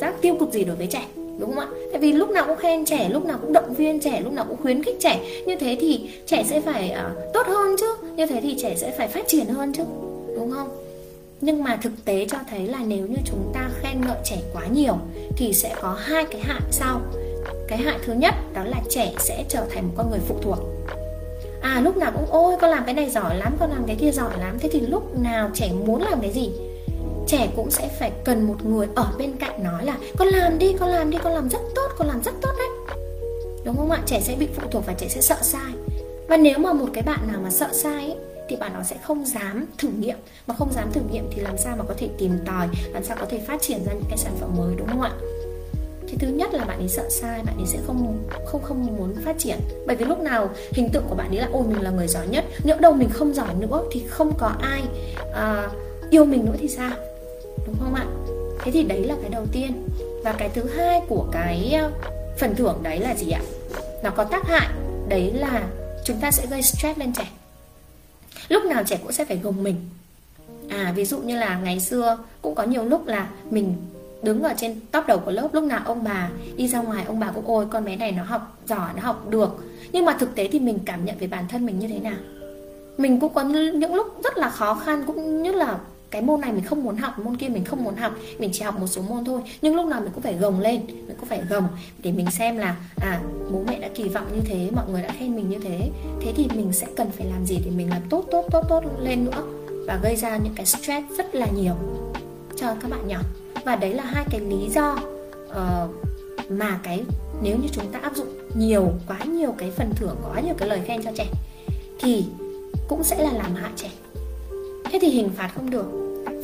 giác 0.00 0.14
tiêu 0.20 0.36
cực 0.40 0.52
gì 0.52 0.64
đối 0.64 0.76
với 0.76 0.86
trẻ 0.86 1.02
đúng 1.40 1.54
không 1.54 1.58
ạ? 1.58 1.66
Tại 1.92 2.00
vì 2.00 2.12
lúc 2.12 2.30
nào 2.30 2.44
cũng 2.46 2.56
khen 2.56 2.84
trẻ 2.84 3.08
lúc 3.08 3.24
nào 3.24 3.38
cũng 3.40 3.52
động 3.52 3.74
viên 3.74 4.00
trẻ 4.00 4.20
lúc 4.20 4.32
nào 4.32 4.44
cũng 4.48 4.56
khuyến 4.62 4.82
khích 4.82 4.96
trẻ. 5.00 5.20
Như 5.46 5.56
thế 5.56 5.76
thì 5.80 6.10
trẻ 6.26 6.44
sẽ 6.46 6.60
phải 6.60 6.94
uh, 7.06 7.32
tốt 7.34 7.46
hơn 7.46 7.76
chứ 7.80 7.94
như 8.16 8.26
thế 8.26 8.40
thì 8.40 8.56
trẻ 8.62 8.74
sẽ 8.76 8.94
phải 8.98 9.08
phát 9.08 9.24
triển 9.28 9.46
hơn 9.46 9.72
chứ 9.72 9.82
đúng 10.36 10.50
không? 10.50 10.68
Nhưng 11.40 11.64
mà 11.64 11.78
thực 11.82 11.92
tế 12.04 12.26
cho 12.30 12.38
thấy 12.50 12.66
là 12.66 12.78
nếu 12.86 13.06
như 13.06 13.16
chúng 13.24 13.50
ta 13.54 13.70
khen 13.80 14.00
ngợi 14.00 14.18
trẻ 14.24 14.36
quá 14.52 14.62
nhiều 14.72 14.98
thì 15.36 15.52
sẽ 15.52 15.74
có 15.80 15.96
hai 16.00 16.24
cái 16.24 16.40
hại 16.40 16.60
sau. 16.70 17.00
Cái 17.68 17.78
hại 17.78 17.98
thứ 18.06 18.12
nhất 18.12 18.34
đó 18.54 18.64
là 18.64 18.80
trẻ 18.90 19.12
sẽ 19.18 19.44
trở 19.48 19.66
thành 19.70 19.84
một 19.88 19.94
con 19.96 20.10
người 20.10 20.20
phụ 20.28 20.34
thuộc 20.42 20.58
à 21.60 21.80
lúc 21.80 21.96
nào 21.96 22.12
cũng 22.14 22.26
ôi 22.30 22.56
con 22.60 22.70
làm 22.70 22.84
cái 22.84 22.94
này 22.94 23.10
giỏi 23.10 23.36
lắm 23.36 23.56
con 23.60 23.70
làm 23.70 23.84
cái 23.86 23.96
kia 23.96 24.10
giỏi 24.10 24.38
lắm. 24.38 24.58
Thế 24.60 24.68
thì 24.72 24.80
lúc 24.80 25.18
nào 25.18 25.50
trẻ 25.54 25.72
muốn 25.86 26.02
làm 26.02 26.20
cái 26.20 26.30
gì 26.30 26.50
trẻ 27.26 27.48
cũng 27.56 27.70
sẽ 27.70 27.88
phải 27.98 28.12
cần 28.24 28.46
một 28.46 28.64
người 28.64 28.88
ở 28.94 29.12
bên 29.18 29.32
cạnh 29.36 29.64
nói 29.64 29.84
là 29.84 29.96
con 30.18 30.28
làm 30.28 30.58
đi 30.58 30.74
con 30.80 30.88
làm 30.88 31.10
đi 31.10 31.18
con 31.22 31.34
làm 31.34 31.48
rất 31.48 31.60
tốt 31.74 31.88
con 31.98 32.08
làm 32.08 32.22
rất 32.22 32.34
tốt 32.42 32.52
đấy. 32.58 32.96
Đúng 33.64 33.76
không 33.76 33.90
ạ? 33.90 33.98
Trẻ 34.06 34.20
sẽ 34.20 34.36
bị 34.36 34.48
phụ 34.54 34.62
thuộc 34.70 34.86
và 34.86 34.92
trẻ 34.92 35.08
sẽ 35.08 35.20
sợ 35.20 35.36
sai. 35.42 35.72
Và 36.28 36.36
nếu 36.36 36.58
mà 36.58 36.72
một 36.72 36.86
cái 36.92 37.02
bạn 37.02 37.18
nào 37.32 37.40
mà 37.42 37.50
sợ 37.50 37.68
sai 37.72 38.04
ấy, 38.04 38.16
thì 38.48 38.56
bạn 38.56 38.72
nó 38.74 38.82
sẽ 38.82 38.96
không 39.02 39.24
dám 39.24 39.66
thử 39.78 39.88
nghiệm. 39.88 40.16
Mà 40.46 40.54
không 40.58 40.72
dám 40.72 40.92
thử 40.92 41.00
nghiệm 41.12 41.28
thì 41.34 41.42
làm 41.42 41.58
sao 41.58 41.76
mà 41.76 41.84
có 41.88 41.94
thể 41.96 42.08
tìm 42.18 42.38
tòi 42.46 42.68
làm 42.92 43.04
sao 43.04 43.16
có 43.20 43.26
thể 43.30 43.40
phát 43.46 43.62
triển 43.62 43.84
ra 43.86 43.92
những 43.92 44.08
cái 44.08 44.18
sản 44.18 44.32
phẩm 44.40 44.50
mới 44.56 44.74
đúng 44.76 44.88
không 44.88 45.00
ạ? 45.00 45.12
Thứ 46.20 46.28
nhất 46.28 46.54
là 46.54 46.64
bạn 46.64 46.78
ấy 46.78 46.88
sợ 46.88 47.08
sai 47.10 47.42
bạn 47.42 47.56
ấy 47.56 47.66
sẽ 47.66 47.78
không 47.86 48.28
không 48.46 48.62
không 48.62 48.86
muốn 48.86 49.14
phát 49.24 49.38
triển. 49.38 49.58
Bởi 49.86 49.96
vì 49.96 50.04
lúc 50.04 50.20
nào 50.20 50.50
hình 50.72 50.90
tượng 50.90 51.04
của 51.08 51.14
bạn 51.14 51.28
ấy 51.28 51.36
là 51.36 51.48
ôi 51.52 51.64
mình 51.68 51.82
là 51.82 51.90
người 51.90 52.08
giỏi 52.08 52.28
nhất 52.28 52.44
nhỡ 52.64 52.76
đâu 52.80 52.92
mình 52.92 53.08
không 53.12 53.34
giỏi 53.34 53.54
nữa 53.54 53.82
thì 53.92 54.04
không 54.08 54.32
có 54.38 54.52
ai 54.60 54.82
uh, 55.30 56.10
yêu 56.10 56.24
mình 56.24 56.44
nữa 56.44 56.56
thì 56.58 56.68
sao? 56.68 56.92
Đúng 57.66 57.76
không 57.80 57.94
ạ? 57.94 58.06
Thế 58.64 58.72
thì 58.72 58.82
đấy 58.82 59.04
là 59.04 59.16
cái 59.20 59.30
đầu 59.30 59.46
tiên. 59.52 59.88
Và 60.24 60.32
cái 60.32 60.48
thứ 60.54 60.64
hai 60.76 61.00
của 61.08 61.26
cái 61.32 61.72
à, 61.72 61.90
phần 62.38 62.54
thưởng 62.54 62.78
đấy 62.82 62.98
là 63.00 63.14
gì 63.14 63.30
ạ? 63.30 63.42
Nó 64.02 64.10
có 64.10 64.24
tác 64.24 64.46
hại. 64.46 64.68
Đấy 65.08 65.32
là 65.32 65.68
chúng 66.04 66.20
ta 66.20 66.30
sẽ 66.30 66.46
gây 66.46 66.62
stress 66.62 66.98
lên 66.98 67.12
trẻ. 67.12 67.30
Lúc 68.48 68.64
nào 68.64 68.82
trẻ 68.84 68.98
cũng 69.02 69.12
sẽ 69.12 69.24
phải 69.24 69.36
gồng 69.36 69.62
mình. 69.62 69.76
À 70.68 70.92
ví 70.96 71.04
dụ 71.04 71.18
như 71.18 71.38
là 71.38 71.60
ngày 71.64 71.80
xưa 71.80 72.18
cũng 72.42 72.54
có 72.54 72.62
nhiều 72.62 72.84
lúc 72.84 73.06
là 73.06 73.28
mình 73.50 73.76
đứng 74.22 74.42
ở 74.42 74.54
trên 74.56 74.80
top 74.92 75.06
đầu 75.06 75.18
của 75.18 75.30
lớp, 75.30 75.48
lúc 75.52 75.64
nào 75.64 75.80
ông 75.84 76.04
bà 76.04 76.30
đi 76.56 76.68
ra 76.68 76.82
ngoài, 76.82 77.04
ông 77.06 77.20
bà 77.20 77.30
cũng, 77.34 77.46
ôi, 77.46 77.66
con 77.70 77.84
bé 77.84 77.96
này 77.96 78.12
nó 78.12 78.22
học 78.22 78.58
giỏi, 78.66 78.90
nó 78.96 79.02
học 79.02 79.28
được. 79.28 79.64
Nhưng 79.92 80.04
mà 80.04 80.12
thực 80.12 80.34
tế 80.34 80.48
thì 80.52 80.60
mình 80.60 80.78
cảm 80.84 81.04
nhận 81.04 81.18
về 81.18 81.26
bản 81.26 81.44
thân 81.48 81.66
mình 81.66 81.78
như 81.78 81.88
thế 81.88 81.98
nào? 81.98 82.16
Mình 82.98 83.20
cũng 83.20 83.34
có 83.34 83.42
những 83.42 83.94
lúc 83.94 84.06
rất 84.24 84.38
là 84.38 84.50
khó 84.50 84.74
khăn, 84.74 85.02
cũng 85.06 85.42
như 85.42 85.52
là 85.52 85.78
cái 86.10 86.22
môn 86.22 86.40
này 86.40 86.52
mình 86.52 86.64
không 86.64 86.84
muốn 86.84 86.96
học, 86.96 87.18
môn 87.18 87.36
kia 87.36 87.48
mình 87.48 87.64
không 87.64 87.84
muốn 87.84 87.96
học, 87.96 88.12
mình 88.38 88.50
chỉ 88.52 88.62
học 88.62 88.80
một 88.80 88.86
số 88.86 89.02
môn 89.02 89.24
thôi. 89.24 89.40
Nhưng 89.62 89.76
lúc 89.76 89.86
nào 89.86 90.00
mình 90.00 90.10
cũng 90.12 90.22
phải 90.22 90.34
gồng 90.34 90.60
lên, 90.60 90.80
mình 90.86 91.16
cũng 91.20 91.28
phải 91.28 91.42
gồng 91.50 91.68
để 92.02 92.12
mình 92.12 92.30
xem 92.30 92.58
là 92.58 92.76
à 92.96 93.20
bố 93.52 93.62
mẹ 93.66 93.78
đã 93.78 93.88
kỳ 93.94 94.08
vọng 94.08 94.26
như 94.34 94.40
thế, 94.44 94.70
mọi 94.76 94.84
người 94.90 95.02
đã 95.02 95.12
khen 95.18 95.36
mình 95.36 95.50
như 95.50 95.58
thế. 95.58 95.90
Thế 96.20 96.32
thì 96.36 96.48
mình 96.56 96.72
sẽ 96.72 96.86
cần 96.96 97.10
phải 97.10 97.26
làm 97.26 97.46
gì 97.46 97.60
để 97.64 97.70
mình 97.70 97.90
làm 97.90 98.02
tốt 98.10 98.24
tốt 98.30 98.46
tốt 98.50 98.64
tốt 98.68 98.84
lên 99.00 99.24
nữa 99.24 99.42
và 99.86 99.98
gây 100.02 100.16
ra 100.16 100.36
những 100.36 100.54
cái 100.56 100.66
stress 100.66 101.06
rất 101.18 101.34
là 101.34 101.46
nhiều 101.46 101.74
cho 102.56 102.74
các 102.80 102.90
bạn 102.90 103.08
nhỏ? 103.08 103.20
Và 103.64 103.76
đấy 103.76 103.94
là 103.94 104.02
hai 104.02 104.24
cái 104.30 104.40
lý 104.40 104.68
do 104.70 104.98
uh, 105.48 106.50
mà 106.50 106.80
cái 106.82 107.04
nếu 107.42 107.56
như 107.56 107.68
chúng 107.72 107.92
ta 107.92 107.98
áp 107.98 108.16
dụng 108.16 108.28
nhiều 108.54 108.92
quá 109.08 109.18
nhiều 109.24 109.54
cái 109.58 109.70
phần 109.70 109.92
thưởng 109.96 110.16
quá 110.28 110.40
nhiều 110.40 110.54
cái 110.58 110.68
lời 110.68 110.80
khen 110.86 111.02
cho 111.02 111.10
trẻ 111.16 111.26
thì 112.00 112.24
cũng 112.88 113.04
sẽ 113.04 113.22
là 113.22 113.32
làm 113.32 113.54
hại 113.54 113.70
trẻ. 113.76 113.90
Thế 114.84 114.98
thì 115.02 115.08
hình 115.08 115.30
phạt 115.36 115.50
không 115.54 115.70
được 115.70 115.86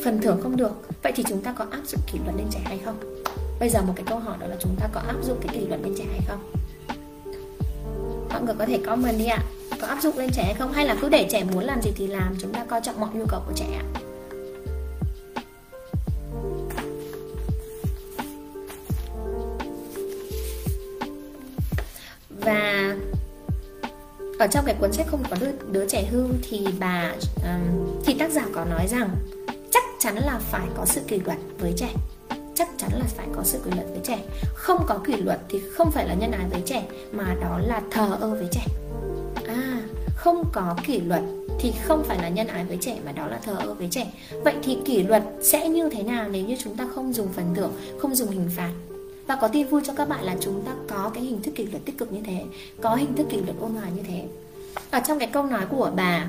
phần 0.03 0.21
thưởng 0.21 0.39
không 0.43 0.57
được. 0.57 0.71
Vậy 1.03 1.11
thì 1.15 1.23
chúng 1.29 1.41
ta 1.41 1.53
có 1.53 1.65
áp 1.71 1.81
dụng 1.87 2.01
kỷ 2.11 2.19
luật 2.23 2.35
lên 2.37 2.47
trẻ 2.51 2.59
hay 2.63 2.79
không? 2.85 3.23
Bây 3.59 3.69
giờ 3.69 3.81
một 3.81 3.93
cái 3.95 4.05
câu 4.09 4.19
hỏi 4.19 4.37
đó 4.39 4.47
là 4.47 4.55
chúng 4.59 4.75
ta 4.79 4.87
có 4.93 5.01
áp 5.07 5.23
dụng 5.23 5.37
cái 5.41 5.55
kỷ 5.55 5.67
luật 5.67 5.81
lên 5.83 5.93
trẻ 5.97 6.05
hay 6.11 6.21
không? 6.27 6.39
Mọi 8.29 8.41
người 8.41 8.55
có 8.59 8.65
thể 8.65 8.77
comment 8.85 9.17
đi 9.19 9.25
ạ. 9.25 9.43
Có 9.81 9.87
áp 9.87 10.01
dụng 10.01 10.17
lên 10.17 10.29
trẻ 10.33 10.43
hay 10.43 10.53
không? 10.53 10.71
Hay 10.71 10.85
là 10.85 10.97
cứ 11.01 11.09
để 11.09 11.27
trẻ 11.31 11.43
muốn 11.43 11.63
làm 11.63 11.81
gì 11.81 11.91
thì 11.95 12.07
làm 12.07 12.35
chúng 12.39 12.53
ta 12.53 12.65
coi 12.65 12.81
trọng 12.81 12.99
mọi 12.99 13.09
nhu 13.13 13.25
cầu 13.25 13.41
của 13.47 13.53
trẻ 13.55 13.65
ạ? 13.73 13.85
Ở 24.39 24.47
trong 24.47 24.65
cái 24.65 24.75
cuốn 24.79 24.93
sách 24.93 25.07
không 25.07 25.23
có 25.29 25.37
đứa, 25.39 25.51
đứa 25.71 25.87
trẻ 25.87 26.05
hư 26.11 26.25
thì 26.49 26.67
bà 26.79 27.11
um, 27.35 28.01
thì 28.05 28.13
tác 28.13 28.31
giả 28.31 28.45
có 28.53 28.65
nói 28.65 28.87
rằng 28.87 29.09
chắc 29.71 29.83
chắn 29.99 30.15
là 30.15 30.39
phải 30.51 30.67
có 30.77 30.85
sự 30.85 31.01
kỷ 31.07 31.19
luật 31.19 31.37
với 31.59 31.73
trẻ. 31.77 31.89
Chắc 32.55 32.69
chắn 32.77 32.89
là 32.93 33.05
phải 33.05 33.27
có 33.35 33.43
sự 33.43 33.59
kỷ 33.65 33.71
luật 33.71 33.87
với 33.89 33.99
trẻ. 34.03 34.19
Không 34.55 34.85
có 34.87 34.99
kỷ 35.05 35.15
luật 35.15 35.39
thì 35.49 35.61
không 35.73 35.91
phải 35.91 36.07
là 36.07 36.13
nhân 36.13 36.31
ái 36.31 36.45
với 36.51 36.61
trẻ 36.65 36.83
mà 37.11 37.35
đó 37.41 37.59
là 37.59 37.81
thờ 37.91 38.17
ơ 38.21 38.29
với 38.29 38.47
trẻ. 38.51 38.65
À 39.47 39.81
không 40.15 40.43
có 40.53 40.75
kỷ 40.85 40.99
luật 40.99 41.21
thì 41.59 41.73
không 41.83 42.03
phải 42.03 42.17
là 42.17 42.29
nhân 42.29 42.47
ái 42.47 42.65
với 42.65 42.77
trẻ 42.81 42.97
mà 43.05 43.11
đó 43.11 43.27
là 43.27 43.39
thờ 43.45 43.55
ơ 43.59 43.73
với 43.73 43.87
trẻ. 43.91 44.11
Vậy 44.43 44.55
thì 44.63 44.77
kỷ 44.85 45.03
luật 45.03 45.23
sẽ 45.41 45.69
như 45.69 45.89
thế 45.89 46.03
nào 46.03 46.29
nếu 46.31 46.45
như 46.45 46.55
chúng 46.63 46.77
ta 46.77 46.87
không 46.95 47.13
dùng 47.13 47.27
phần 47.33 47.55
thưởng 47.55 47.71
không 47.99 48.15
dùng 48.15 48.29
hình 48.29 48.49
phạt? 48.55 48.71
Và 49.27 49.35
có 49.35 49.47
tin 49.47 49.67
vui 49.67 49.81
cho 49.85 49.93
các 49.93 50.09
bạn 50.09 50.23
là 50.23 50.35
chúng 50.39 50.61
ta 50.65 50.71
có 50.89 51.11
cái 51.13 51.23
hình 51.23 51.41
thức 51.41 51.51
kỷ 51.55 51.65
luật 51.65 51.85
tích 51.85 51.97
cực 51.97 52.11
như 52.13 52.21
thế 52.25 52.43
có 52.81 52.95
hình 52.95 53.15
thức 53.15 53.27
kỷ 53.29 53.37
luật 53.37 53.55
ôn 53.59 53.71
hòa 53.71 53.89
như 53.95 54.01
thế. 54.07 54.23
Ở 54.91 54.99
trong 55.07 55.19
cái 55.19 55.27
câu 55.27 55.43
nói 55.43 55.65
của 55.69 55.91
bà 55.95 56.25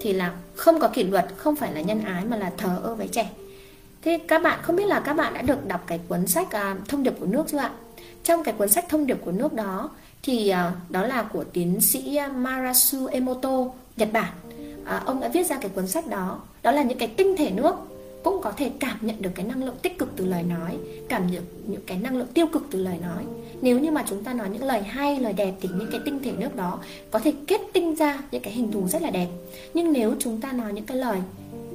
thì 0.00 0.12
là 0.12 0.34
không 0.54 0.80
có 0.80 0.88
kỷ 0.88 1.04
luật 1.04 1.26
không 1.36 1.56
phải 1.56 1.72
là 1.72 1.80
nhân 1.80 2.04
ái 2.04 2.24
mà 2.24 2.36
là 2.36 2.52
thờ 2.56 2.80
ơ 2.82 2.94
với 2.94 3.08
trẻ. 3.08 3.30
Thế 4.02 4.18
các 4.28 4.42
bạn 4.42 4.58
không 4.62 4.76
biết 4.76 4.86
là 4.86 5.00
các 5.00 5.12
bạn 5.12 5.34
đã 5.34 5.42
được 5.42 5.68
đọc 5.68 5.84
cái 5.86 6.00
cuốn 6.08 6.26
sách 6.26 6.46
uh, 6.46 6.88
thông 6.88 7.02
điệp 7.02 7.14
của 7.20 7.26
nước 7.26 7.44
chưa 7.48 7.58
ạ? 7.58 7.70
Trong 8.24 8.44
cái 8.44 8.54
cuốn 8.58 8.68
sách 8.68 8.84
thông 8.88 9.06
điệp 9.06 9.18
của 9.24 9.32
nước 9.32 9.52
đó 9.52 9.90
thì 10.22 10.52
uh, 10.52 10.90
đó 10.90 11.06
là 11.06 11.22
của 11.22 11.44
tiến 11.44 11.80
sĩ 11.80 12.16
à, 12.16 12.28
Marasu 12.28 13.06
Emoto 13.06 13.64
Nhật 13.96 14.08
Bản. 14.12 14.32
Uh, 14.82 15.06
ông 15.06 15.20
đã 15.20 15.28
viết 15.28 15.46
ra 15.46 15.58
cái 15.60 15.70
cuốn 15.74 15.86
sách 15.86 16.06
đó. 16.06 16.40
Đó 16.62 16.70
là 16.70 16.82
những 16.82 16.98
cái 16.98 17.08
tinh 17.08 17.36
thể 17.36 17.50
nước 17.50 17.74
cũng 18.24 18.40
có 18.42 18.52
thể 18.52 18.70
cảm 18.80 18.98
nhận 19.00 19.22
được 19.22 19.30
cái 19.34 19.46
năng 19.46 19.64
lượng 19.64 19.76
tích 19.82 19.98
cực 19.98 20.08
từ 20.16 20.26
lời 20.26 20.42
nói 20.42 20.76
cảm 21.08 21.30
nhận 21.30 21.42
những 21.66 21.80
cái 21.86 21.98
năng 21.98 22.16
lượng 22.16 22.26
tiêu 22.34 22.46
cực 22.52 22.66
từ 22.70 22.82
lời 22.82 22.98
nói. 23.02 23.24
Nếu 23.62 23.78
như 23.78 23.90
mà 23.90 24.04
chúng 24.08 24.24
ta 24.24 24.34
nói 24.34 24.48
những 24.52 24.64
lời 24.64 24.82
hay 24.82 25.20
lời 25.20 25.32
đẹp 25.32 25.54
thì 25.60 25.68
những 25.78 25.88
cái 25.90 26.00
tinh 26.04 26.20
thể 26.24 26.32
nước 26.38 26.56
đó 26.56 26.78
có 27.10 27.18
thể 27.18 27.32
kết 27.46 27.60
tinh 27.72 27.94
ra 27.94 28.18
những 28.30 28.42
cái 28.42 28.52
hình 28.52 28.72
thù 28.72 28.88
rất 28.88 29.02
là 29.02 29.10
đẹp. 29.10 29.28
Nhưng 29.74 29.92
nếu 29.92 30.14
chúng 30.18 30.40
ta 30.40 30.52
nói 30.52 30.72
những 30.72 30.84
cái 30.84 30.96
lời 30.96 31.18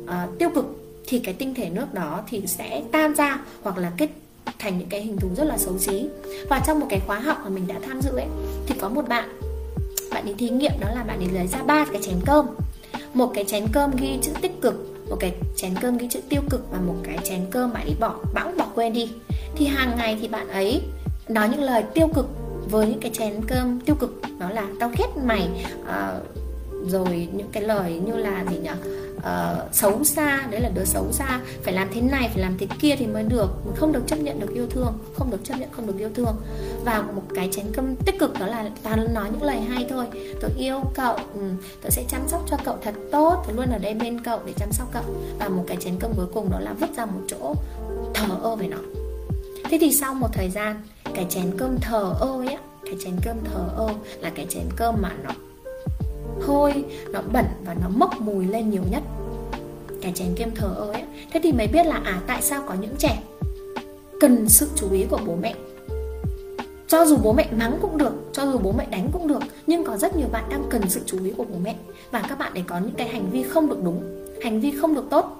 uh, 0.03 0.39
tiêu 0.39 0.49
cực 0.55 0.65
thì 1.07 1.19
cái 1.19 1.33
tinh 1.33 1.53
thể 1.53 1.69
nước 1.69 1.93
đó 1.93 2.23
thì 2.29 2.43
sẽ 2.47 2.83
tan 2.91 3.15
ra 3.15 3.39
hoặc 3.63 3.77
là 3.77 3.91
kết 3.97 4.09
thành 4.59 4.79
những 4.79 4.89
cái 4.89 5.01
hình 5.01 5.17
thù 5.17 5.29
rất 5.35 5.43
là 5.43 5.57
xấu 5.57 5.77
xí. 5.77 6.05
Và 6.49 6.61
trong 6.67 6.79
một 6.79 6.87
cái 6.89 6.99
khóa 7.07 7.19
học 7.19 7.37
mà 7.43 7.49
mình 7.49 7.67
đã 7.67 7.75
tham 7.87 8.01
dự 8.01 8.11
ấy 8.11 8.27
thì 8.67 8.75
có 8.79 8.89
một 8.89 9.07
bạn 9.07 9.29
bạn 10.11 10.25
ấy 10.25 10.33
thí 10.37 10.49
nghiệm 10.49 10.71
đó 10.79 10.87
là 10.95 11.03
bạn 11.03 11.19
ấy 11.19 11.29
lấy 11.33 11.47
ra 11.47 11.63
ba 11.63 11.85
cái 11.91 12.01
chén 12.01 12.15
cơm. 12.25 12.45
Một 13.13 13.31
cái 13.35 13.45
chén 13.45 13.65
cơm 13.71 13.91
ghi 13.95 14.17
chữ 14.21 14.31
tích 14.41 14.61
cực 14.61 14.98
một 15.09 15.17
cái 15.19 15.33
chén 15.55 15.73
cơm 15.81 15.97
ghi 15.97 16.07
chữ 16.09 16.19
tiêu 16.29 16.41
cực 16.49 16.71
và 16.71 16.79
một 16.79 16.95
cái 17.03 17.17
chén 17.23 17.41
cơm 17.51 17.73
bạn 17.73 17.83
ấy 17.83 17.95
bỏ 17.99 18.15
bẵng 18.33 18.57
bỏ 18.57 18.67
quên 18.75 18.93
đi. 18.93 19.11
Thì 19.55 19.65
hàng 19.65 19.97
ngày 19.97 20.17
thì 20.21 20.27
bạn 20.27 20.47
ấy 20.47 20.81
nói 21.27 21.49
những 21.49 21.63
lời 21.63 21.83
tiêu 21.93 22.07
cực 22.15 22.25
với 22.69 22.87
những 22.87 22.99
cái 22.99 23.11
chén 23.11 23.33
cơm 23.47 23.79
tiêu 23.79 23.95
cực. 23.99 24.21
Đó 24.39 24.49
là 24.49 24.67
tao 24.79 24.91
ghét 24.97 25.07
mày. 25.23 25.49
Uh, 25.81 26.23
rồi 26.87 27.27
những 27.33 27.47
cái 27.51 27.63
lời 27.63 28.01
như 28.05 28.13
là 28.13 28.45
gì 28.51 28.57
nhỉ 28.57 28.69
uh, 29.19 29.75
xấu 29.75 30.03
xa 30.03 30.47
đấy 30.49 30.61
là 30.61 30.69
đứa 30.69 30.85
xấu 30.85 31.11
xa. 31.11 31.39
Phải 31.63 31.73
làm 31.73 31.87
thế 31.93 32.01
này 32.01 32.29
phải 32.33 32.41
làm 32.41 32.57
thế 32.57 32.67
kia 32.79 32.95
thì 32.99 33.07
mới 33.07 33.23
được. 33.23 33.49
Không 33.75 33.91
được 33.91 34.03
chấp 34.07 34.15
nhận 34.15 34.39
được 34.39 34.53
yêu 34.53 34.67
thương 34.69 34.97
không 35.13 35.31
được 35.31 35.39
chấp 35.43 35.55
nhận 35.59 35.69
không 35.71 35.87
được 35.87 35.97
yêu 35.97 36.09
thương. 36.15 36.35
Và 36.85 37.01
một 37.01 37.23
cái 37.35 37.49
chén 37.51 37.65
cơm 37.73 37.95
tích 37.95 38.19
cực 38.19 38.39
đó 38.39 38.45
là 38.45 38.69
toàn 38.83 39.13
nói 39.13 39.29
những 39.31 39.43
lời 39.43 39.59
hay 39.59 39.85
thôi. 39.89 40.05
Tôi 40.41 40.51
yêu 40.57 40.81
cậu 40.93 41.13
ừ, 41.13 41.41
tôi 41.81 41.91
sẽ 41.91 42.03
chăm 42.07 42.21
sóc 42.27 42.45
cho 42.49 42.57
cậu 42.65 42.77
thật 42.83 42.93
tốt. 43.11 43.43
Tôi 43.47 43.55
luôn 43.55 43.69
ở 43.69 43.77
đây 43.77 43.93
bên 43.93 44.23
cậu 44.23 44.39
để 44.45 44.53
chăm 44.57 44.71
sóc 44.71 44.87
cậu. 44.93 45.03
Và 45.39 45.49
một 45.49 45.63
cái 45.67 45.77
chén 45.77 45.93
cơm 45.99 46.11
cuối 46.15 46.27
cùng 46.33 46.51
đó 46.51 46.59
là 46.59 46.73
vứt 46.73 46.89
ra 46.97 47.05
một 47.05 47.21
chỗ 47.27 47.55
thờ 48.13 48.35
ơ 48.43 48.55
với 48.55 48.67
nó. 48.67 48.77
Thế 49.69 49.77
thì 49.81 49.91
sau 49.91 50.13
một 50.13 50.27
thời 50.33 50.49
gian 50.49 50.81
cái 51.13 51.25
chén 51.29 51.57
cơm 51.57 51.79
thờ 51.81 52.13
ơ 52.19 52.41
ấy 52.45 52.57
cái 52.85 52.95
chén 53.03 53.13
cơm 53.23 53.37
thờ 53.43 53.69
ơ 53.75 53.89
là 54.19 54.29
cái 54.29 54.45
chén 54.49 54.63
cơm 54.75 54.95
mà 55.01 55.11
nó 55.23 55.31
hôi 56.47 56.85
nó 57.11 57.21
bẩn 57.33 57.45
và 57.65 57.73
nó 57.73 57.89
mốc 57.89 58.21
mùi 58.21 58.45
lên 58.45 58.69
nhiều 58.69 58.83
nhất. 58.91 59.03
Cái 60.01 60.11
chén 60.15 60.35
kem 60.35 60.51
thờ 60.55 60.73
ơ 60.77 60.91
ấy, 60.91 61.03
thế 61.31 61.39
thì 61.43 61.51
mới 61.51 61.67
biết 61.67 61.85
là 61.85 62.01
à 62.05 62.21
tại 62.27 62.41
sao 62.41 62.63
có 62.67 62.75
những 62.81 62.95
trẻ 62.97 63.23
cần 64.19 64.49
sự 64.49 64.69
chú 64.75 64.91
ý 64.91 65.05
của 65.09 65.19
bố 65.25 65.35
mẹ? 65.41 65.55
Cho 66.87 67.05
dù 67.05 67.17
bố 67.23 67.33
mẹ 67.33 67.49
mắng 67.57 67.77
cũng 67.81 67.97
được, 67.97 68.13
cho 68.33 68.45
dù 68.51 68.57
bố 68.57 68.71
mẹ 68.77 68.87
đánh 68.91 69.09
cũng 69.13 69.27
được, 69.27 69.41
nhưng 69.67 69.83
có 69.83 69.97
rất 69.97 70.15
nhiều 70.15 70.27
bạn 70.31 70.43
đang 70.49 70.63
cần 70.69 70.89
sự 70.89 71.01
chú 71.05 71.23
ý 71.23 71.31
của 71.37 71.45
bố 71.49 71.55
mẹ. 71.63 71.75
Và 72.11 72.21
các 72.29 72.37
bạn 72.37 72.53
ấy 72.53 72.63
có 72.67 72.79
những 72.79 72.95
cái 72.97 73.07
hành 73.07 73.29
vi 73.31 73.43
không 73.43 73.69
được 73.69 73.83
đúng, 73.83 74.25
hành 74.43 74.59
vi 74.61 74.71
không 74.71 74.95
được 74.95 75.05
tốt 75.09 75.38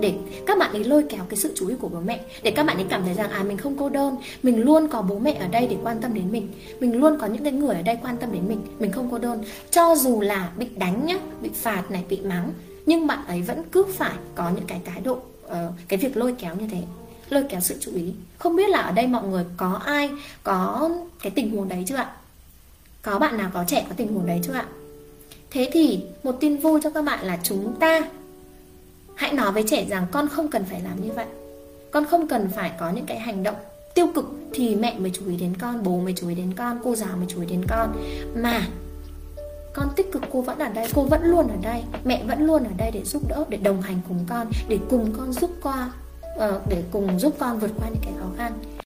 để 0.00 0.14
các 0.46 0.58
bạn 0.58 0.72
ấy 0.72 0.84
lôi 0.84 1.04
kéo 1.08 1.24
cái 1.28 1.36
sự 1.36 1.52
chú 1.56 1.68
ý 1.68 1.74
của 1.80 1.88
bố 1.88 2.00
mẹ 2.00 2.20
để 2.42 2.50
các 2.50 2.66
bạn 2.66 2.76
ấy 2.76 2.86
cảm 2.88 3.04
thấy 3.04 3.14
rằng 3.14 3.30
à 3.30 3.42
mình 3.42 3.56
không 3.56 3.76
cô 3.78 3.88
đơn 3.88 4.16
mình 4.42 4.62
luôn 4.62 4.88
có 4.88 5.02
bố 5.02 5.18
mẹ 5.18 5.32
ở 5.32 5.46
đây 5.48 5.66
để 5.66 5.76
quan 5.82 6.00
tâm 6.00 6.14
đến 6.14 6.32
mình 6.32 6.48
mình 6.80 7.00
luôn 7.00 7.18
có 7.20 7.26
những 7.26 7.44
cái 7.44 7.52
người 7.52 7.74
ở 7.74 7.82
đây 7.82 7.98
quan 8.02 8.16
tâm 8.16 8.32
đến 8.32 8.42
mình 8.48 8.62
mình 8.78 8.92
không 8.92 9.08
cô 9.10 9.18
đơn. 9.18 9.44
Cho 9.70 9.94
dù 9.94 10.20
là 10.20 10.50
bị 10.56 10.66
đánh 10.76 11.06
nhá 11.06 11.18
bị 11.42 11.50
phạt 11.54 11.90
này 11.90 12.04
bị 12.08 12.20
mắng 12.20 12.52
nhưng 12.86 13.06
bạn 13.06 13.26
ấy 13.26 13.42
vẫn 13.42 13.62
cứ 13.72 13.84
phải 13.84 14.14
có 14.34 14.50
những 14.50 14.66
cái 14.66 14.80
thái 14.84 15.00
độ 15.00 15.12
uh, 15.46 15.52
cái 15.88 15.98
việc 15.98 16.16
lôi 16.16 16.34
kéo 16.38 16.54
như 16.56 16.66
thế 16.70 16.82
lôi 17.28 17.44
kéo 17.48 17.60
sự 17.60 17.76
chú 17.80 17.94
ý. 17.94 18.12
Không 18.38 18.56
biết 18.56 18.70
là 18.70 18.78
ở 18.78 18.92
đây 18.92 19.06
mọi 19.06 19.28
người 19.28 19.44
có 19.56 19.80
ai 19.84 20.10
có 20.42 20.90
cái 21.22 21.30
tình 21.30 21.50
huống 21.50 21.68
đấy 21.68 21.84
chưa 21.86 21.96
ạ? 21.96 22.10
Có 23.02 23.18
bạn 23.18 23.36
nào 23.36 23.50
có 23.54 23.64
trẻ 23.66 23.84
có 23.88 23.94
tình 23.96 24.14
huống 24.14 24.26
đấy 24.26 24.40
chưa 24.42 24.52
ạ? 24.52 24.66
Thế 25.50 25.70
thì 25.72 26.00
một 26.22 26.36
tin 26.40 26.56
vui 26.56 26.80
cho 26.82 26.90
các 26.90 27.02
bạn 27.02 27.26
là 27.26 27.38
chúng 27.42 27.74
ta 27.80 28.00
hãy 29.22 29.32
nói 29.32 29.52
với 29.52 29.64
trẻ 29.66 29.84
rằng 29.84 30.06
con 30.10 30.28
không 30.28 30.48
cần 30.48 30.64
phải 30.64 30.80
làm 30.80 31.02
như 31.02 31.12
vậy. 31.12 31.26
Con 31.90 32.04
không 32.04 32.28
cần 32.28 32.48
phải 32.56 32.72
có 32.80 32.90
những 32.90 33.06
cái 33.06 33.18
hành 33.18 33.42
động 33.42 33.54
tiêu 33.94 34.06
cực 34.14 34.24
thì 34.52 34.76
mẹ 34.76 34.98
mới 34.98 35.10
chú 35.14 35.28
ý 35.28 35.36
đến 35.36 35.54
con 35.60 35.82
bố 35.82 36.00
mới 36.00 36.12
chú 36.16 36.28
ý 36.28 36.34
đến 36.34 36.52
con 36.56 36.80
cô 36.84 36.94
giáo 36.94 37.16
mới 37.16 37.26
chú 37.28 37.40
ý 37.40 37.46
đến 37.46 37.64
con. 37.68 37.92
Mà 38.36 38.66
con 39.72 39.88
tích 39.96 40.12
cực 40.12 40.22
cô 40.32 40.40
vẫn 40.40 40.58
ở 40.58 40.68
đây 40.68 40.88
cô 40.94 41.02
vẫn 41.02 41.22
luôn 41.24 41.48
ở 41.48 41.56
đây 41.62 41.82
mẹ 42.04 42.24
vẫn 42.28 42.46
luôn 42.46 42.64
ở 42.64 42.70
đây 42.76 42.90
để 42.90 43.04
giúp 43.04 43.22
đỡ 43.28 43.44
để 43.48 43.58
đồng 43.58 43.82
hành 43.82 44.00
cùng 44.08 44.24
con 44.28 44.50
để 44.68 44.78
cùng 44.90 45.12
con 45.18 45.32
giúp 45.32 45.50
qua 45.62 45.92
uh, 46.36 46.62
để 46.68 46.82
cùng 46.90 47.18
giúp 47.18 47.36
con 47.38 47.58
vượt 47.58 47.70
qua 47.78 47.88
những 47.88 48.02
cái 48.02 48.12
khó 48.20 48.26
khăn. 48.36 48.52